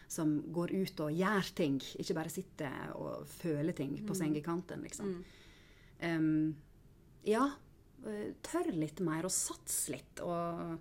som 0.08 0.38
går 0.54 0.74
ut 0.76 1.04
og 1.06 1.15
gjør 1.15 1.52
ting. 1.58 1.80
Ikke 2.02 2.18
bare 2.18 2.34
sitter 2.34 2.91
og 2.98 3.26
føler 3.30 3.76
ting 3.78 3.96
på 4.06 4.18
sengekanten, 4.18 4.84
liksom. 4.86 5.15
Em, 6.06 6.56
ja, 7.26 7.48
eh, 8.06 8.34
tør 8.46 8.72
litt 8.76 9.02
mer 9.06 9.26
og 9.26 9.34
sats 9.34 9.88
litt. 9.94 10.22
Og 10.22 10.78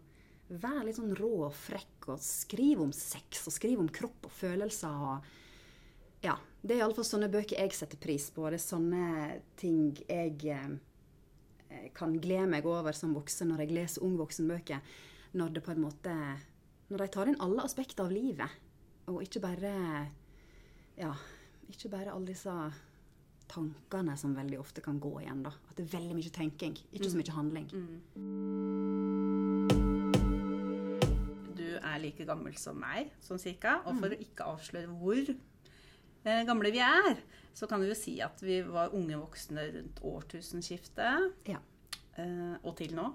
vær 0.60 0.82
litt 0.84 0.98
sånn 0.98 1.14
rå 1.16 1.32
og 1.46 1.54
frekk 1.56 2.10
og 2.12 2.22
skriv 2.22 2.82
om 2.84 2.92
sex 2.94 3.46
og 3.48 3.56
skriv 3.56 3.80
om 3.80 3.88
kropp 3.88 4.28
og 4.28 4.34
følelser. 4.34 4.88
og 4.92 6.24
ja, 6.24 6.36
Det 6.62 6.76
er 6.76 6.84
iallfall 6.84 7.06
sånne 7.06 7.30
bøker 7.32 7.58
jeg 7.58 7.76
setter 7.76 8.00
pris 8.00 8.30
på. 8.30 8.48
Det 8.48 8.60
er 8.60 8.66
sånne 8.66 9.06
ting 9.60 9.94
jeg 10.08 10.36
eh, 10.52 11.88
kan 11.96 12.16
glede 12.20 12.50
meg 12.50 12.66
over 12.68 12.96
som 12.96 13.14
voksen 13.16 13.50
når 13.52 13.64
jeg 13.64 13.76
leser 13.78 14.04
ung 14.06 14.18
voksenbøker. 14.20 14.80
Når 15.34 15.56
det 15.56 15.64
på 15.66 15.72
en 15.74 15.82
måte 15.82 16.12
Når 16.92 17.00
de 17.00 17.06
tar 17.08 17.28
inn 17.30 17.40
alle 17.40 17.64
aspekter 17.64 18.04
av 18.04 18.12
livet. 18.12 18.50
Og 19.06 19.22
ikke 19.22 19.40
bare 19.44 19.74
Ja, 20.96 21.12
ikke 21.68 21.88
bare 21.90 22.12
alle 22.14 22.26
disse 22.30 22.52
tankene 23.50 24.14
som 24.16 24.34
veldig 24.36 24.58
ofte 24.62 24.80
kan 24.80 24.98
gå 25.00 25.10
igjen. 25.20 25.42
da. 25.44 25.50
At 25.70 25.76
det 25.76 25.84
er 25.88 25.98
veldig 25.98 26.14
mye 26.16 26.30
tenking, 26.32 26.76
ikke 26.92 27.10
så 27.10 27.18
mye 27.18 27.34
handling. 27.34 27.68
Du 31.54 31.66
er 31.78 31.98
like 32.02 32.26
gammel 32.26 32.56
som 32.58 32.78
meg, 32.80 33.10
sånn 33.24 33.38
cirka. 33.42 33.80
Og 33.86 33.98
for 34.00 34.14
å 34.14 34.18
ikke 34.20 34.46
avsløre 34.54 34.90
hvor 34.98 35.20
eh, 35.30 36.42
gamle 36.48 36.72
vi 36.74 36.80
er, 36.84 37.20
så 37.54 37.68
kan 37.70 37.82
vi 37.82 37.90
jo 37.92 37.96
si 37.98 38.16
at 38.24 38.40
vi 38.42 38.60
var 38.66 38.94
unge 38.96 39.18
voksne 39.20 39.66
rundt 39.76 40.00
årtusenskiftet. 40.02 41.32
Ja. 41.50 41.60
eh, 42.16 42.56
og 42.62 42.76
til 42.80 42.94
nå. 42.96 43.10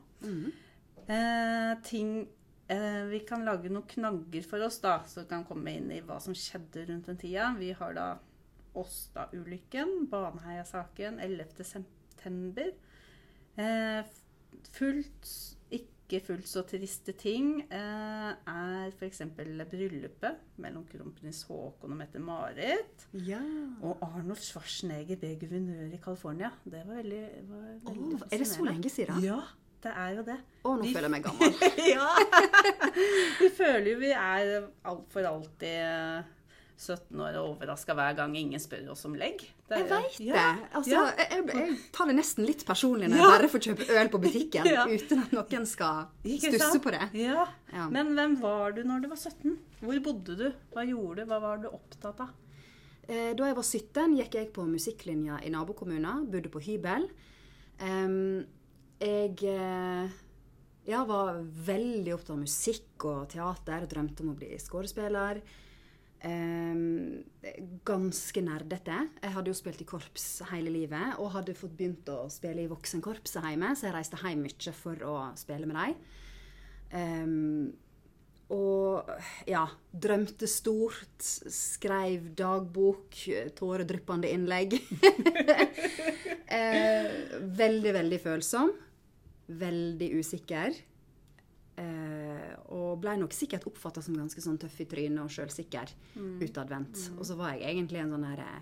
Eh, 1.09 1.73
ting 1.87 2.27
Vi 2.69 3.19
kan 3.25 3.41
lage 3.47 3.71
noen 3.71 3.87
knagger 3.89 4.43
for 4.45 4.61
oss, 4.61 4.75
da, 4.83 4.99
så 5.09 5.23
vi 5.23 5.29
kan 5.31 5.45
komme 5.47 5.71
inn 5.73 5.87
i 5.89 6.03
hva 6.05 6.19
som 6.21 6.35
skjedde 6.37 6.83
rundt 6.91 7.07
den 7.09 7.17
tida. 7.17 7.47
Vi 7.57 7.71
har 7.73 7.95
da 7.97 8.09
Åsta-ulykken, 8.77 10.07
Baneheia-saken, 10.11 11.19
11. 11.19 11.63
september. 11.63 12.69
Eh, 13.59 14.03
fullt, 14.73 15.31
ikke 15.73 16.21
fullt 16.25 16.47
så 16.49 16.63
triste 16.67 17.13
ting 17.19 17.59
eh, 17.65 18.29
er 18.33 18.93
f.eks. 18.95 19.21
bryllupet 19.35 20.59
mellom 20.61 20.85
kronprins 20.89 21.43
Haakon 21.49 21.95
og 21.95 21.99
Mette-Marit. 21.99 23.07
Ja. 23.27 23.41
Og 23.81 24.01
Arnold 24.05 24.41
Schwarzenegger 24.45 25.19
ble 25.21 25.35
guvernør 25.41 25.95
i 25.95 26.01
California. 26.01 26.53
Det 26.63 26.85
var 26.85 27.01
veldig, 27.01 27.23
var 27.49 27.65
veldig 27.89 28.13
oh, 28.19 28.27
er 28.29 28.43
det 28.43 28.51
så 28.53 28.69
lenge 28.69 28.93
siden? 28.93 29.21
Ja, 29.25 29.41
det 29.83 29.91
er 29.95 30.15
jo 30.17 30.23
det. 30.27 30.39
Å, 30.65 30.73
nå 30.75 30.81
Vi- 30.83 30.93
føler 30.93 31.07
jeg 31.07 31.13
meg 31.15 31.23
gammel. 31.23 31.53
ja! 31.95 32.09
Vi 33.39 33.49
føler 33.55 33.93
jo 33.93 33.99
vi 34.01 34.11
er 34.15 34.51
alt 34.89 35.05
for 35.13 35.23
alltid 35.29 35.77
eh, 35.79 36.35
17 36.79 37.19
år 37.19 37.37
og 37.41 37.53
overraska 37.53 37.95
hver 37.95 38.13
gang 38.17 38.35
ingen 38.39 38.59
spør 38.63 38.91
oss 38.93 39.05
om 39.07 39.15
legg. 39.19 39.41
Det 39.69 39.77
er- 39.77 39.83
Jeg 39.83 39.89
veit 39.91 40.19
Ja, 40.23 40.33
det. 40.57 40.67
Altså, 40.79 40.91
ja. 40.91 41.05
jeg, 41.19 41.29
jeg, 41.31 41.55
jeg 41.55 41.77
tar 41.95 42.07
det 42.11 42.15
nesten 42.19 42.45
litt 42.47 42.65
personlig 42.67 43.09
når 43.11 43.19
jeg 43.23 43.31
bare 43.35 43.49
får 43.55 43.63
kjøpe 43.67 43.87
øl 44.01 44.11
på 44.15 44.21
butikken 44.25 44.69
uten 44.95 45.23
at 45.25 45.33
noen 45.35 45.65
skal 45.69 46.11
stusse 46.25 46.81
på 46.83 46.93
det. 46.95 47.07
Ja. 47.19 47.47
Ja. 47.73 47.87
Men 47.93 48.13
hvem 48.17 48.37
var 48.43 48.75
du 48.77 48.83
når 48.87 49.03
du 49.05 49.09
var 49.11 49.19
17? 49.19 49.57
Hvor 49.83 50.03
bodde 50.09 50.37
du? 50.39 50.45
Hva 50.75 50.83
gjorde 50.87 51.23
du? 51.23 51.31
Hva 51.31 51.39
var 51.43 51.63
du 51.63 51.67
opptatt 51.71 52.19
av? 52.27 52.31
Eh, 53.09 53.31
Da 53.33 53.47
jeg 53.49 53.55
var 53.57 53.65
17, 53.65 54.15
gikk 54.19 54.35
jeg 54.41 54.51
på 54.53 54.67
musikklinja 54.69 55.39
i 55.47 55.49
nabokommunen, 55.55 56.27
Bodde 56.31 56.51
på 56.53 56.61
hybel. 56.61 57.07
Em, 57.79 58.43
jeg 58.99 59.47
eh, 59.47 60.19
ja, 60.89 61.01
var 61.07 61.39
veldig 61.65 62.13
opptatt 62.15 62.35
av 62.35 62.43
musikk 62.43 63.07
og 63.07 63.27
teater. 63.33 63.83
og 63.83 63.91
Drømte 63.91 64.25
om 64.25 64.33
å 64.33 64.37
bli 64.39 64.51
skuespiller. 64.61 65.41
Um, 66.19 67.23
ganske 67.87 68.41
nerdete. 68.43 68.97
Jeg 69.21 69.35
hadde 69.35 69.53
jo 69.53 69.55
spilt 69.55 69.83
i 69.85 69.87
korps 69.87 70.41
hele 70.49 70.73
livet 70.73 71.15
og 71.15 71.31
hadde 71.37 71.55
fått 71.55 71.77
begynt 71.79 72.09
å 72.11 72.25
spille 72.33 72.65
i 72.65 72.71
voksenkorpset 72.71 73.45
hjemme, 73.45 73.71
så 73.71 73.87
jeg 73.87 73.95
reiste 73.95 74.19
hjem 74.19 74.41
mye 74.43 74.73
for 74.75 75.05
å 75.07 75.13
spille 75.39 75.69
med 75.69 75.79
dem. 75.79 75.95
Um, 76.89 77.69
og 78.49 79.05
ja, 79.47 79.63
drømte 79.93 80.47
stort, 80.49 81.21
skrev 81.21 82.31
dagbok, 82.35 83.15
tåredryppende 83.55 84.31
innlegg. 84.33 84.75
uh, 86.49 87.07
veldig, 87.61 87.95
veldig 88.01 88.21
følsom. 88.25 88.73
Veldig 89.49 90.11
usikker. 90.19 90.75
Eh, 91.79 92.49
og 92.75 92.99
blei 93.01 93.15
nok 93.21 93.31
sikkert 93.33 93.63
oppfatta 93.69 94.01
som 94.03 94.17
ganske 94.19 94.41
sånn 94.43 94.57
tøff 94.59 94.81
i 94.83 94.87
trynet 94.91 95.23
og 95.23 95.31
sjølsikker 95.31 95.93
utadvendt. 96.43 97.05
Og 97.17 97.23
så 97.25 97.37
var 97.39 97.55
jeg 97.55 97.69
egentlig 97.71 98.01
en 98.03 98.11
sånn 98.17 98.27
her 98.27 98.41
eh, 98.43 98.59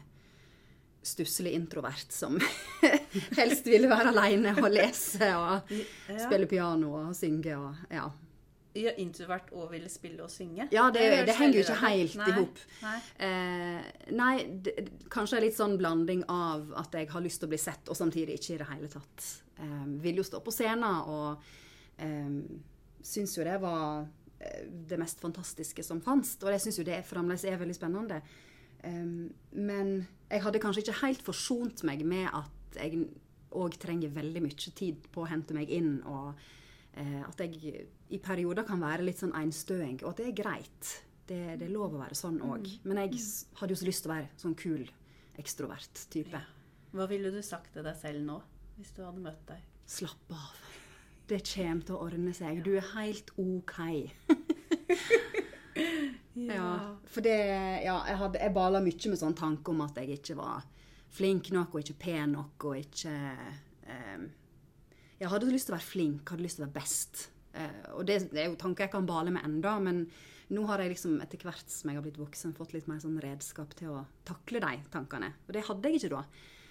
stusslig 1.08 1.56
introvert 1.58 2.12
som 2.14 2.38
helst 3.40 3.68
ville 3.70 3.90
være 3.90 4.12
aleine 4.14 4.54
og 4.62 4.70
lese 4.74 5.32
og 5.40 5.74
Ja. 5.74 6.20
spille 6.28 6.48
piano 6.52 6.94
og 7.02 7.16
synge 7.18 7.58
og 7.58 7.76
ja. 7.94 8.06
Ja, 8.78 8.92
introvert 9.02 9.48
og 9.58 9.72
ville 9.72 9.90
spille 9.90 10.22
og 10.22 10.30
synge? 10.30 10.68
Ja, 10.70 10.84
det, 10.94 11.02
det, 11.02 11.22
det 11.32 11.36
henger 11.40 11.56
jo 11.58 11.64
ikke 11.64 11.78
helt 11.82 12.28
i 12.30 12.34
hop. 12.36 12.60
Nei. 12.84 12.98
Eh, 13.26 13.88
nei, 14.14 14.34
det, 14.62 14.76
kanskje 15.10 15.40
litt 15.48 15.56
sånn 15.58 15.80
blanding 15.82 16.22
av 16.30 16.70
at 16.78 16.94
jeg 16.94 17.10
har 17.10 17.24
lyst 17.26 17.42
til 17.42 17.50
å 17.50 17.54
bli 17.56 17.58
sett, 17.64 17.90
og 17.90 17.98
samtidig 17.98 18.36
ikke 18.38 18.54
i 18.54 18.60
det 18.62 18.68
hele 18.70 18.92
tatt. 18.94 19.32
Eh, 19.58 19.86
vil 20.04 20.22
jo 20.22 20.26
stå 20.28 20.42
på 20.46 20.54
scenen 20.54 21.08
og 21.10 21.44
eh, 22.04 22.42
syns 23.02 23.38
jo 23.38 23.46
det 23.48 23.58
var 23.62 24.06
eh, 24.40 24.68
det 24.90 25.00
mest 25.02 25.22
fantastiske 25.24 25.86
som 25.86 26.02
fantes. 26.04 26.38
Og 26.44 26.52
jeg 26.54 26.66
syns 26.66 26.82
jo 26.82 26.88
det 26.88 27.02
fremdeles 27.08 27.46
er 27.48 27.60
veldig 27.62 27.78
spennende. 27.78 28.22
Eh, 28.84 29.08
men 29.58 29.96
jeg 30.30 30.44
hadde 30.44 30.62
kanskje 30.64 30.86
ikke 30.86 31.02
helt 31.04 31.26
forsont 31.26 31.86
meg 31.88 32.06
med 32.08 32.30
at 32.30 32.82
jeg 32.82 33.08
òg 33.58 33.78
trenger 33.82 34.14
veldig 34.14 34.44
mye 34.44 34.72
tid 34.76 35.08
på 35.14 35.24
å 35.24 35.30
hente 35.32 35.56
meg 35.58 35.72
inn. 35.74 36.02
og 36.06 36.36
eh, 36.98 37.24
at 37.24 37.42
jeg 37.46 37.88
i 38.10 38.20
perioder 38.24 38.66
kan 38.68 38.82
være 38.82 39.06
litt 39.06 39.22
sånn 39.22 39.36
einstøing, 39.36 40.02
og 40.04 40.14
at 40.14 40.22
det 40.22 40.30
er 40.32 40.40
greit. 40.44 40.94
Det, 41.28 41.40
det 41.60 41.66
er 41.66 41.74
lov 41.74 41.96
å 41.96 42.00
være 42.00 42.16
sånn 42.16 42.40
òg. 42.46 42.70
Men 42.88 43.02
jeg 43.04 43.20
hadde 43.60 43.74
jo 43.74 43.80
så 43.82 43.88
lyst 43.88 44.06
til 44.06 44.12
å 44.12 44.16
være 44.16 44.30
sånn 44.40 44.56
kul 44.56 44.86
ekstrovert 45.38 46.06
type. 46.14 46.40
Hva 46.96 47.08
ville 47.12 47.34
du 47.34 47.42
sagt 47.44 47.74
til 47.76 47.84
deg 47.84 47.98
selv 48.00 48.24
nå, 48.24 48.38
hvis 48.78 48.94
du 48.96 49.04
hadde 49.04 49.24
møtt 49.24 49.44
deg? 49.50 49.62
Slapp 49.90 50.34
av. 50.36 50.64
Det 51.28 51.42
kommer 51.44 51.84
til 51.84 51.98
å 51.98 52.02
ordne 52.06 52.34
seg. 52.36 52.62
Du 52.64 52.74
er 52.78 52.94
helt 52.96 53.34
OK. 53.42 53.78
Ja, 56.38 56.98
for 57.10 57.26
det 57.26 57.38
Ja, 57.84 57.96
jeg, 58.06 58.18
hadde, 58.20 58.40
jeg 58.42 58.54
bala 58.54 58.82
mye 58.84 59.10
med 59.12 59.20
sånn 59.20 59.38
tanke 59.38 59.74
om 59.74 59.82
at 59.86 59.98
jeg 59.98 60.20
ikke 60.20 60.36
var 60.38 60.66
flink 61.18 61.50
nok 61.54 61.74
og 61.74 61.82
ikke 61.82 61.98
pen 62.04 62.36
nok 62.36 62.66
og 62.70 62.78
ikke 62.78 63.14
um, 63.90 64.28
Jeg 65.18 65.32
hadde 65.32 65.50
lyst 65.50 65.70
til 65.70 65.74
å 65.74 65.78
være 65.78 65.88
flink, 65.88 66.30
hadde 66.30 66.46
lyst 66.46 66.60
til 66.60 66.66
å 66.66 66.68
være 66.68 66.78
best. 66.78 67.24
Uh, 67.58 67.86
og 67.98 68.04
det, 68.10 68.20
det 68.34 68.44
er 68.44 68.52
jo 68.52 68.60
tanker 68.62 68.86
jeg 68.86 68.94
kan 68.94 69.10
bale 69.10 69.34
med 69.34 69.46
enda, 69.48 69.78
men 69.82 70.04
nå 70.54 70.66
har 70.70 70.84
jeg 70.84 70.94
liksom 70.94 71.18
etter 71.26 71.42
hvert 71.42 71.74
som 71.74 71.90
jeg 71.90 71.98
har 71.98 72.06
blitt 72.06 72.20
voksen, 72.22 72.54
fått 72.56 72.76
litt 72.76 72.86
mer 72.88 73.02
sånn 73.02 73.18
redskap 73.24 73.74
til 73.80 73.96
å 73.98 74.04
takle 74.28 74.62
de 74.64 74.78
tankene. 74.94 75.34
Og 75.48 75.58
det 75.58 75.66
hadde 75.68 75.90
jeg 75.90 76.04
ikke 76.04 76.14
da. 76.14 76.22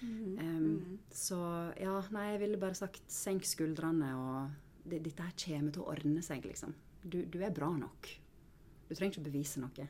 Um, 0.01 0.99
så 1.09 1.37
ja, 1.79 1.95
nei, 2.13 2.27
jeg 2.33 2.41
ville 2.43 2.59
bare 2.61 2.77
sagt 2.77 3.01
senk 3.11 3.47
skuldrene, 3.49 4.11
og 4.13 4.87
det, 4.87 5.01
dette 5.07 5.25
her 5.25 5.33
kommer 5.41 5.73
til 5.73 5.83
å 5.85 5.89
ordne 5.95 6.21
seg, 6.25 6.45
liksom. 6.45 6.75
Du, 7.01 7.23
du 7.25 7.39
er 7.41 7.53
bra 7.55 7.71
nok. 7.73 8.09
Du 8.87 8.95
trenger 8.95 9.17
ikke 9.17 9.29
bevise 9.31 9.59
noe. 9.63 9.87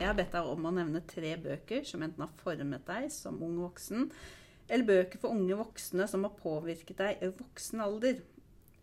Jeg 0.00 0.08
har 0.08 0.16
bedt 0.16 0.32
deg 0.34 0.48
om 0.54 0.64
å 0.66 0.72
nevne 0.74 1.02
tre 1.06 1.34
bøker 1.42 1.84
som 1.86 2.02
enten 2.06 2.24
har 2.24 2.32
formet 2.40 2.86
deg 2.88 3.10
som 3.12 3.36
ung 3.44 3.58
voksen, 3.62 4.08
eller 4.70 4.86
bøker 4.86 5.20
for 5.20 5.34
unge 5.34 5.58
voksne 5.58 6.06
som 6.08 6.24
har 6.26 6.38
påvirket 6.38 6.98
deg 7.02 7.22
i 7.26 7.30
voksen 7.34 7.82
alder. 7.84 8.22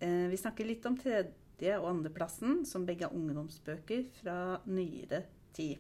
Eh, 0.03 0.27
vi 0.31 0.37
snakker 0.39 0.67
litt 0.67 0.85
om 0.85 0.97
tredje- 0.99 1.31
og 1.57 1.89
andreplassen, 1.89 2.61
som 2.69 2.85
begge 2.85 3.07
er 3.07 3.13
ungdomsbøker 3.17 4.05
fra 4.19 4.37
nyere 4.69 5.23
tid. 5.57 5.77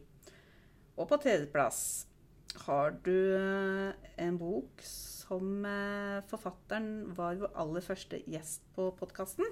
Og 0.97 1.05
på 1.09 1.19
tredjeplass 1.21 2.07
har 2.65 2.95
du 3.05 3.13
eh, 3.37 3.93
en 4.23 4.37
bok 4.39 4.81
som 4.85 5.65
eh, 5.67 6.23
forfatteren 6.29 7.13
var 7.17 7.37
vår 7.37 7.53
aller 7.61 7.85
første 7.85 8.21
gjest 8.25 8.65
på 8.75 8.89
podkasten. 8.97 9.45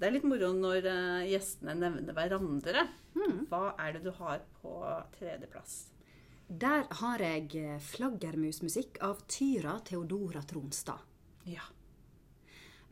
Det 0.00 0.08
er 0.08 0.14
litt 0.16 0.28
moro 0.28 0.52
når 0.56 0.88
eh, 0.90 1.30
gjestene 1.32 1.78
nevner 1.78 2.16
hverandre. 2.16 2.86
Hva 3.48 3.64
er 3.80 3.96
det 3.96 4.04
du 4.04 4.12
har 4.20 4.44
på 4.60 4.76
tredjeplass? 5.16 5.80
Der 6.50 6.84
har 7.00 7.22
jeg 7.22 7.78
flaggermusmusikk 7.86 8.98
av 9.06 9.22
Tyra 9.30 9.78
Theodora 9.86 10.42
Tronstad. 10.42 10.98
Ja. 11.48 11.64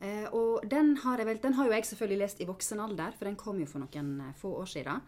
Eh, 0.01 0.27
og 0.31 0.63
den 0.71 0.95
har, 1.03 1.19
jeg 1.19 1.27
vel, 1.27 1.41
den 1.43 1.57
har 1.59 1.67
jo 1.67 1.75
jeg 1.75 1.89
selvfølgelig 1.89 2.23
lest 2.23 2.41
i 2.43 2.49
voksen 2.49 2.81
alder, 2.85 3.17
for 3.19 3.27
den 3.29 3.39
kom 3.41 3.59
jo 3.59 3.67
for 3.67 3.83
noen 3.83 4.13
eh, 4.29 4.35
få 4.39 4.53
år 4.61 4.71
siden. 4.71 5.01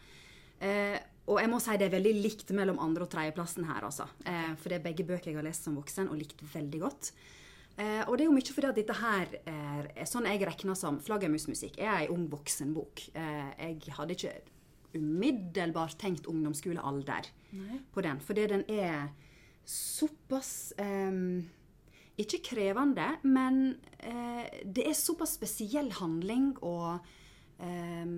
Eh, 0.61 0.99
og 1.31 1.39
jeg 1.39 1.51
må 1.53 1.61
si 1.63 1.77
det 1.79 1.87
er 1.87 1.95
veldig 1.95 2.15
likt 2.25 2.51
mellom 2.59 2.81
andre- 2.83 3.07
og 3.07 3.13
tredjeplassen 3.13 3.69
her, 3.69 3.85
altså. 3.87 4.09
Eh, 4.27 4.55
for 4.59 4.73
det 4.73 4.81
er 4.81 4.87
begge 4.89 5.07
bøker 5.07 5.31
jeg 5.31 5.39
har 5.39 5.47
lest 5.47 5.69
som 5.69 5.77
voksen 5.79 6.11
og 6.11 6.19
likt 6.19 6.43
veldig 6.55 6.81
godt. 6.83 7.13
Eh, 7.79 8.03
og 8.09 8.17
det 8.17 8.25
er 8.25 8.29
jo 8.29 8.35
mye 8.35 8.55
fordi 8.57 8.69
at 8.69 8.81
dette 8.81 8.97
her 8.99 9.37
er, 9.49 9.87
er 9.95 10.09
sånn 10.11 10.27
jeg 10.29 10.43
regner 10.45 10.77
som 10.77 10.99
flaggermusmusikk, 11.01 11.79
Jeg 11.79 11.87
er 11.87 12.03
ei 12.03 12.11
ung 12.13 12.27
voksenbok. 12.33 13.07
Eh, 13.15 13.53
jeg 13.63 13.95
hadde 13.97 14.17
ikke 14.19 14.35
umiddelbart 14.99 15.95
tenkt 16.03 16.27
ungdomsskolealder 16.27 17.31
på 17.95 18.03
den, 18.03 18.19
fordi 18.27 18.47
den 18.51 18.65
er 18.67 19.13
såpass 19.71 20.73
ehm, 20.83 21.45
ikke 22.23 22.43
krevende, 22.53 23.07
men 23.27 23.63
eh, 23.99 24.63
det 24.65 24.87
er 24.89 24.97
såpass 24.99 25.37
spesiell 25.39 25.91
handling 25.99 26.53
og 26.67 27.01
eh, 27.63 28.15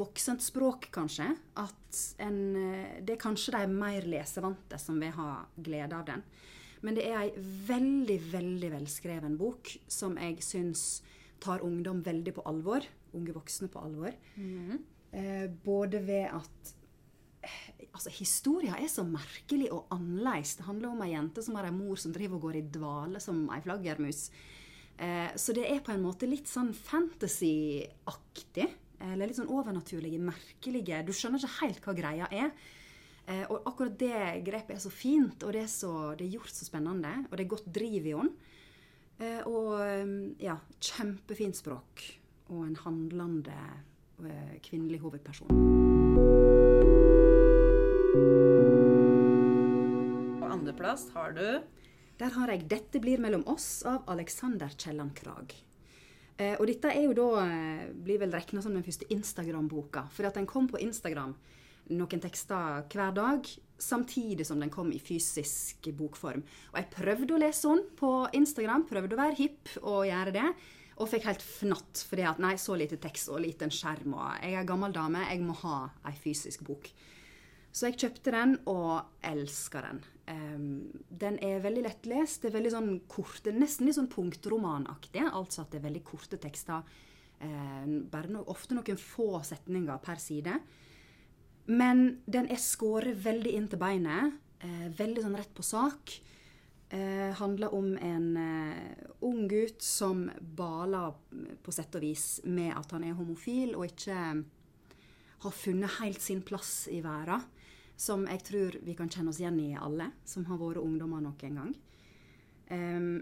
voksent 0.00 0.44
språk, 0.44 0.90
kanskje, 0.94 1.30
at 1.60 2.00
en, 2.22 2.40
eh, 2.56 2.98
det 3.04 3.16
er 3.16 3.22
kanskje 3.22 3.56
de 3.56 3.66
mer 3.72 4.06
lesevante 4.08 4.80
som 4.80 5.00
vil 5.02 5.14
ha 5.16 5.32
glede 5.56 5.96
av 5.98 6.06
den. 6.10 6.24
Men 6.80 6.96
det 6.96 7.06
er 7.10 7.18
ei 7.26 7.46
veldig, 7.68 8.18
veldig 8.32 8.70
velskreven 8.72 9.36
bok 9.40 9.74
som 9.90 10.16
jeg 10.20 10.40
syns 10.44 10.84
tar 11.40 11.64
ungdom 11.64 12.00
veldig 12.04 12.34
på 12.36 12.44
alvor. 12.48 12.84
Unge 13.16 13.34
voksne 13.36 13.68
på 13.72 13.82
alvor. 13.84 14.14
Eh, 15.12 15.46
både 15.64 16.00
ved 16.06 16.28
at 16.32 16.74
Altså, 17.90 18.12
Historia 18.14 18.76
er 18.78 18.90
så 18.90 19.04
merkelig 19.06 19.70
og 19.74 19.90
annerledes. 19.94 20.56
Det 20.58 20.66
handler 20.66 20.92
om 20.92 21.02
ei 21.04 21.12
jente 21.12 21.42
som 21.44 21.56
har 21.58 21.68
ei 21.68 21.74
mor 21.74 21.98
som 22.00 22.14
driver 22.14 22.38
og 22.38 22.48
går 22.48 22.60
i 22.60 22.66
dvale 22.76 23.22
som 23.22 23.42
ei 23.54 23.60
flaggermus. 23.64 24.28
Eh, 25.00 25.30
så 25.40 25.54
det 25.56 25.66
er 25.66 25.82
på 25.84 25.94
en 25.94 26.04
måte 26.04 26.28
litt 26.28 26.50
sånn 26.50 26.72
fantasy-aktig. 26.76 28.68
Eller 29.00 29.30
litt 29.30 29.38
sånn 29.38 29.48
overnaturlige, 29.48 30.20
merkelige 30.20 30.98
Du 31.08 31.14
skjønner 31.16 31.40
ikke 31.40 31.62
helt 31.62 31.86
hva 31.86 31.96
greia 31.96 32.28
er. 32.28 32.50
Eh, 33.26 33.44
og 33.48 33.66
akkurat 33.68 33.96
det 34.00 34.22
grepet 34.46 34.76
er 34.76 34.82
så 34.82 34.92
fint, 34.92 35.42
og 35.46 35.54
det 35.56 35.64
er, 35.64 35.70
så, 35.72 35.92
det 36.18 36.26
er 36.26 36.36
gjort 36.36 36.52
så 36.52 36.68
spennende. 36.68 37.14
Og 37.28 37.36
det 37.36 37.46
er 37.46 37.54
godt 37.54 37.70
driv 37.80 38.06
i 38.06 38.16
henne. 38.16 38.56
Eh, 39.20 39.40
og 39.48 39.76
eh, 39.84 40.12
ja, 40.46 40.56
kjempefint 40.80 41.58
språk. 41.60 42.06
Og 42.50 42.64
en 42.66 42.76
handlende 42.84 43.56
eh, 44.24 44.58
kvinnelig 44.64 45.02
hovedperson. 45.04 45.99
Andreplass 50.60 51.08
har 51.14 51.32
du 51.32 51.62
Der 52.20 52.30
har 52.36 52.48
jeg 52.48 52.68
'Dette 52.68 53.00
blir 53.00 53.18
mellom 53.18 53.44
oss' 53.44 53.82
av 53.86 54.04
Alexander 54.06 54.68
Kielland 54.68 55.14
Krag. 55.16 55.54
Eh, 56.36 56.56
og 56.60 56.66
dette 56.66 56.88
er 56.88 57.04
jo 57.04 57.14
da, 57.14 57.46
eh, 57.46 57.92
blir 57.92 58.18
vel 58.18 58.30
regna 58.30 58.60
som 58.60 58.74
den 58.74 58.82
første 58.82 59.08
Instagram-boka. 59.08 60.10
For 60.10 60.26
at 60.26 60.34
den 60.34 60.46
kom 60.46 60.68
på 60.68 60.80
Instagram 60.80 61.34
noen 61.88 62.20
tekster 62.20 62.84
hver 62.92 63.14
dag, 63.14 63.46
samtidig 63.78 64.46
som 64.46 64.60
den 64.60 64.70
kom 64.70 64.92
i 64.92 64.98
fysisk 64.98 65.88
bokform. 65.96 66.42
Og 66.72 66.76
jeg 66.76 66.90
prøvde 66.90 67.34
å 67.34 67.40
lese 67.40 67.62
den 67.62 67.84
på 67.96 68.28
Instagram, 68.34 68.86
prøvde 68.86 69.16
å 69.16 69.22
være 69.24 69.36
hipp 69.36 69.68
og 69.82 70.06
gjøre 70.06 70.32
det. 70.32 70.54
Og 70.98 71.08
fikk 71.08 71.24
helt 71.24 71.42
fnatt 71.42 72.04
fordi 72.06 72.28
at 72.28 72.38
nei, 72.38 72.54
så 72.56 72.76
lite 72.76 73.00
tekst 73.00 73.30
og 73.30 73.40
liten 73.40 73.70
skjerm. 73.70 74.12
Og 74.12 74.42
jeg 74.42 74.54
er 74.54 74.64
gammel 74.64 74.92
dame, 74.92 75.24
jeg 75.30 75.40
må 75.40 75.54
ha 75.54 75.90
ei 76.04 76.12
fysisk 76.12 76.60
bok. 76.60 76.90
Så 77.72 77.86
jeg 77.86 77.98
kjøpte 78.02 78.32
den 78.34 78.56
og 78.66 79.02
elsker 79.22 79.82
den. 79.86 80.02
Um, 80.30 80.90
den 81.10 81.38
er 81.42 81.62
veldig 81.64 81.82
lettlest. 81.86 82.42
Det 82.42 82.50
er 82.50 82.58
veldig 82.58 82.72
sånn 82.74 82.90
korte, 83.10 83.54
nesten 83.56 83.88
litt 83.88 83.98
sånn 83.98 84.10
punktromanaktig. 84.12 85.24
Altså 85.26 85.64
at 85.64 85.72
det 85.72 85.80
er 85.80 85.88
veldig 85.88 86.04
korte 86.06 86.38
tekster. 86.40 86.86
Um, 87.40 88.04
bare 88.12 88.30
no, 88.30 88.44
ofte 88.52 88.76
noen 88.76 89.00
få 89.00 89.40
setninger 89.46 90.02
per 90.04 90.20
side. 90.22 90.58
Men 91.70 92.20
den 92.30 92.50
er 92.50 92.60
skåret 92.62 93.18
veldig 93.24 93.54
inn 93.56 93.70
til 93.70 93.80
beinet. 93.82 94.36
Uh, 94.62 94.88
veldig 94.98 95.24
sånn 95.24 95.38
rett 95.40 95.54
på 95.56 95.66
sak. 95.66 96.14
Uh, 96.90 97.30
handler 97.38 97.74
om 97.74 97.92
en 98.02 98.30
ung 99.22 99.44
gutt 99.50 99.82
som 99.84 100.24
baler 100.40 101.14
på 101.62 101.74
sett 101.74 101.94
og 101.94 102.02
vis 102.02 102.40
med 102.46 102.74
at 102.74 102.96
han 102.96 103.04
er 103.06 103.18
homofil 103.18 103.76
og 103.76 103.86
ikke 103.86 104.16
har 105.40 105.54
funnet 105.54 106.00
helt 106.00 106.20
sin 106.20 106.42
plass 106.44 106.88
i 106.90 106.98
verden 107.04 107.46
som 108.00 108.24
jeg 108.30 108.40
tror 108.48 108.78
vi 108.86 108.96
kan 108.96 109.10
kjenne 109.12 109.32
oss 109.32 109.42
igjen 109.42 109.60
i 109.60 109.74
alle 109.76 110.08
som 110.24 110.46
har 110.48 110.60
vært 110.60 110.80
ungdommer 110.80 111.20
noen 111.24 111.60
gang. 111.60 111.76
Um, 112.70 113.14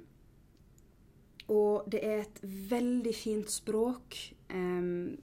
og 1.49 1.89
det 1.91 2.03
er 2.05 2.27
et 2.27 2.43
veldig 2.71 3.15
fint 3.17 3.51
språk 3.51 4.19
um, 4.53 5.17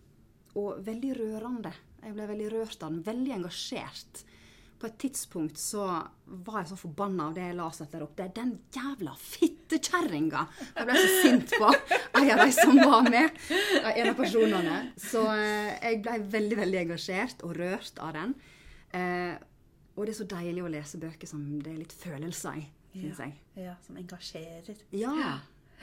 og 0.58 0.80
veldig 0.86 1.12
rørende. 1.20 1.72
Jeg 2.02 2.16
ble 2.16 2.26
veldig 2.32 2.48
rørt 2.54 2.82
av 2.82 2.90
den, 2.90 3.04
veldig 3.06 3.36
engasjert. 3.38 4.24
På 4.76 4.90
et 4.90 4.98
tidspunkt 5.00 5.60
så 5.62 5.86
var 6.26 6.58
jeg 6.60 6.72
så 6.74 6.78
forbanna 6.82 7.30
av 7.30 7.38
det 7.38 7.46
jeg 7.46 7.56
leste 7.56 7.88
der 7.94 8.04
opp. 8.04 8.16
Det 8.18 8.26
er 8.26 8.34
den 8.36 8.52
jævla 8.76 9.14
fittekjerringa 9.22 10.42
jeg 10.66 10.90
ble 10.90 10.98
så 11.00 11.14
sint 11.24 11.56
på 11.56 11.70
en 11.70 12.34
av 12.34 12.44
de 12.44 12.50
som 12.58 12.82
var 12.82 13.08
med. 13.08 13.40
En 13.94 14.12
av 14.12 14.20
personene. 14.20 14.82
Så 15.00 15.24
uh, 15.30 15.72
jeg 15.80 16.02
ble 16.04 16.20
veldig, 16.36 16.60
veldig 16.66 16.82
engasjert 16.84 17.48
og 17.48 17.56
rørt 17.62 18.04
av 18.04 18.18
den. 18.20 18.36
Eh, 18.96 19.36
og 19.96 20.08
det 20.08 20.16
er 20.16 20.20
så 20.20 20.28
deilig 20.30 20.64
å 20.64 20.72
lese 20.72 21.00
bøker 21.00 21.30
som 21.30 21.44
det 21.64 21.72
er 21.72 21.80
litt 21.80 21.96
følelser 21.96 22.60
i, 22.60 22.66
syns 22.96 23.22
ja. 23.22 23.30
jeg. 23.30 23.38
Ja, 23.68 23.78
Som 23.86 24.00
engasjerer. 24.02 24.84
Ja. 24.96 25.14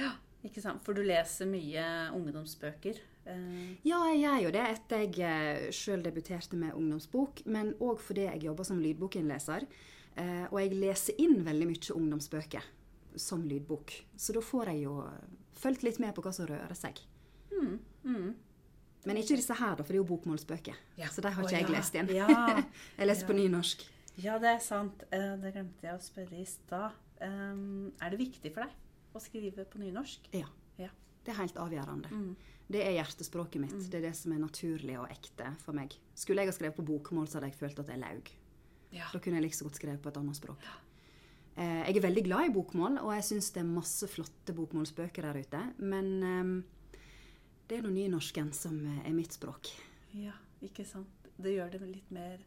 ja. 0.00 0.12
Ikke 0.42 0.62
sant? 0.64 0.82
For 0.84 0.96
du 0.96 1.04
leser 1.06 1.48
mye 1.48 1.86
ungdomsbøker. 2.16 3.00
Eh. 3.30 3.72
Ja, 3.86 4.02
jeg 4.10 4.20
gjør 4.24 4.38
jo 4.46 4.52
det 4.56 4.66
etter 4.66 5.04
jeg 5.06 5.22
eh, 5.22 5.70
sjøl 5.74 6.04
debuterte 6.04 6.58
med 6.58 6.74
ungdomsbok, 6.76 7.44
men 7.46 7.72
òg 7.80 8.02
fordi 8.02 8.26
jeg 8.26 8.46
jobber 8.48 8.66
som 8.68 8.82
lydbokinnleser. 8.82 9.68
Eh, 10.20 10.46
og 10.50 10.58
jeg 10.60 10.76
leser 10.76 11.20
inn 11.22 11.40
veldig 11.46 11.68
mye 11.70 11.96
ungdomsbøker 11.96 12.66
som 13.16 13.44
lydbok. 13.48 13.94
Så 14.16 14.34
da 14.36 14.42
får 14.44 14.72
jeg 14.72 14.84
jo 14.86 14.98
fulgt 15.62 15.84
litt 15.86 16.00
med 16.02 16.14
på 16.16 16.24
hva 16.24 16.32
som 16.34 16.48
rører 16.48 16.76
seg. 16.76 16.98
Mm, 17.52 17.78
mm. 18.04 18.28
Men 19.08 19.18
ikke 19.18 19.36
disse 19.38 19.54
her, 19.58 19.74
da, 19.78 19.82
for 19.82 19.90
det 19.90 19.98
er 19.98 20.02
jo 20.02 20.08
bokmålsbøker. 20.12 20.78
Ja. 21.00 21.08
Så 21.10 21.24
de 21.24 21.32
har 21.34 21.42
ikke 21.42 21.56
jeg 21.56 21.66
ja. 21.66 21.74
lest 21.74 21.96
igjen. 21.96 22.12
Ja. 22.14 22.28
jeg 22.98 23.08
leser 23.08 23.26
på 23.26 23.36
nynorsk. 23.38 23.82
Ja, 24.22 24.36
det 24.38 24.50
er 24.52 24.60
sant. 24.62 25.02
Eh, 25.10 25.32
Det 25.42 25.54
glemte 25.54 25.88
jeg 25.88 25.96
å 25.96 26.02
spørre 26.04 26.38
i 26.38 26.46
stad. 26.46 26.98
Um, 27.22 27.92
Er 28.02 28.12
det 28.12 28.20
viktig 28.20 28.52
for 28.54 28.66
deg 28.66 29.16
å 29.16 29.22
skrive 29.22 29.66
på 29.68 29.80
nynorsk? 29.82 30.30
Ja. 30.36 30.46
Ja. 30.78 30.90
Det 31.22 31.34
er 31.34 31.40
helt 31.40 31.58
avgjørende. 31.60 32.12
Mm. 32.12 32.52
Det 32.72 32.84
er 32.86 32.94
hjertespråket 32.96 33.60
mitt. 33.60 33.74
Det 33.90 33.98
er 34.00 34.06
det 34.08 34.14
som 34.16 34.32
er 34.32 34.40
naturlig 34.42 34.96
og 35.00 35.10
ekte 35.12 35.50
for 35.64 35.76
meg. 35.76 35.94
Skulle 36.18 36.44
jeg 36.44 36.52
ha 36.52 36.56
skrevet 36.56 36.78
på 36.78 36.86
bokmål, 36.86 37.26
så 37.28 37.38
hadde 37.38 37.50
jeg 37.50 37.58
følt 37.58 37.82
at 37.82 37.90
jeg 37.92 38.00
laug. 38.00 38.30
Ja. 38.92 39.08
Da 39.12 39.20
kunne 39.20 39.40
jeg 39.40 39.48
like 39.48 39.58
så 39.58 39.66
godt 39.66 39.80
skrevet 39.80 40.02
på 40.04 40.12
et 40.12 40.20
annet 40.20 40.38
språk. 40.38 40.64
Eh, 41.56 41.82
jeg 41.88 41.98
er 41.98 42.06
veldig 42.06 42.24
glad 42.24 42.48
i 42.48 42.52
bokmål, 42.54 43.00
og 43.02 43.12
jeg 43.16 43.26
syns 43.28 43.50
det 43.52 43.60
er 43.60 43.68
masse 43.68 44.08
flotte 44.08 44.54
bokmålsbøker 44.56 45.26
der 45.28 45.40
ute. 45.42 45.62
Men 45.84 46.08
ehm, 46.28 46.54
det 47.68 47.78
er 47.78 47.84
nå 47.86 47.92
nynorsken 47.94 48.52
som 48.56 48.78
eh, 48.86 49.02
er 49.08 49.16
mitt 49.16 49.34
språk. 49.36 49.72
ja, 50.16 50.34
ikke 50.62 50.86
sant. 50.86 51.08
Det 51.42 51.54
gjør 51.56 51.70
det 51.72 51.86
litt 51.88 52.10
mer 52.14 52.42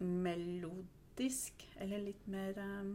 melodisk, 0.00 1.66
eller 1.76 2.00
litt 2.06 2.28
mer 2.30 2.56
um, 2.56 2.92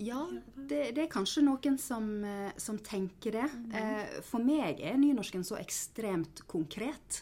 Ja, 0.00 0.22
det, 0.56 0.94
det 0.96 1.04
er 1.04 1.10
kanskje 1.12 1.44
noen 1.44 1.76
som, 1.78 2.08
eh, 2.24 2.50
som 2.58 2.78
tenker 2.82 3.36
det. 3.36 3.48
Eh, 3.76 4.20
for 4.26 4.42
meg 4.42 4.80
er 4.80 4.96
nynorsken 4.98 5.44
så 5.46 5.58
ekstremt 5.60 6.42
konkret. 6.50 7.20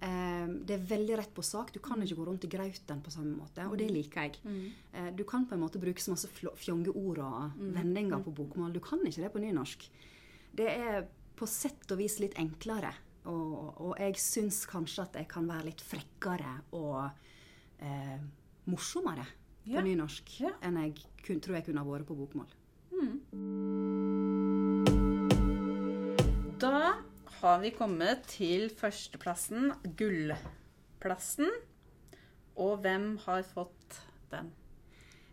Eh, 0.00 0.46
det 0.66 0.76
er 0.76 0.88
veldig 0.90 1.18
rett 1.20 1.34
på 1.34 1.44
sak. 1.44 1.72
Du 1.74 1.78
kan 1.84 2.02
ikke 2.02 2.18
gå 2.18 2.26
rundt 2.28 2.46
i 2.48 2.50
grauten 2.52 3.02
på 3.04 3.12
samme 3.12 3.36
måte, 3.36 3.66
og 3.68 3.76
det 3.80 3.90
liker 3.92 4.26
jeg. 4.26 4.40
Eh, 4.92 5.10
du 5.16 5.24
kan 5.28 5.46
på 5.46 5.56
en 5.56 5.62
måte 5.62 5.82
bruke 5.82 6.02
så 6.02 6.14
masse 6.14 6.30
fjongeord 6.32 7.22
og 7.24 7.60
vendinger 7.76 8.24
på 8.24 8.34
bokmål. 8.34 8.74
Du 8.74 8.82
kan 8.84 9.04
ikke 9.04 9.26
det 9.26 9.32
på 9.34 9.44
nynorsk. 9.44 9.88
Det 10.56 10.68
er 10.72 11.06
på 11.36 11.46
sett 11.50 11.90
og 11.92 11.98
vis 12.00 12.18
litt 12.22 12.36
enklere. 12.40 12.92
Og, 13.26 13.80
og 13.82 13.94
jeg 13.98 14.14
syns 14.22 14.62
kanskje 14.70 15.02
at 15.02 15.16
jeg 15.20 15.28
kan 15.28 15.48
være 15.50 15.66
litt 15.70 15.82
frekkere 15.82 16.52
og 16.78 17.10
eh, 17.82 18.18
morsommere 18.70 19.26
på 19.66 19.74
Ja. 19.74 19.82
nynorsk 19.82 20.40
Ja. 20.40 20.52
enn 20.62 20.76
jeg 20.78 20.94
kun, 21.26 21.40
tror 21.42 21.56
jeg 21.58 21.64
kunne 21.66 21.82
ha 21.82 21.88
vært 21.90 22.06
på 22.06 22.14
bokmål. 22.14 22.46
Da 26.62 26.94
har 27.40 27.58
vi 27.60 27.70
kommet 27.76 28.24
til 28.30 28.68
førsteplassen, 28.72 29.72
gullplassen. 29.98 31.50
Og 32.56 32.78
hvem 32.80 33.18
har 33.26 33.42
fått 33.44 33.98
den? 34.32 34.52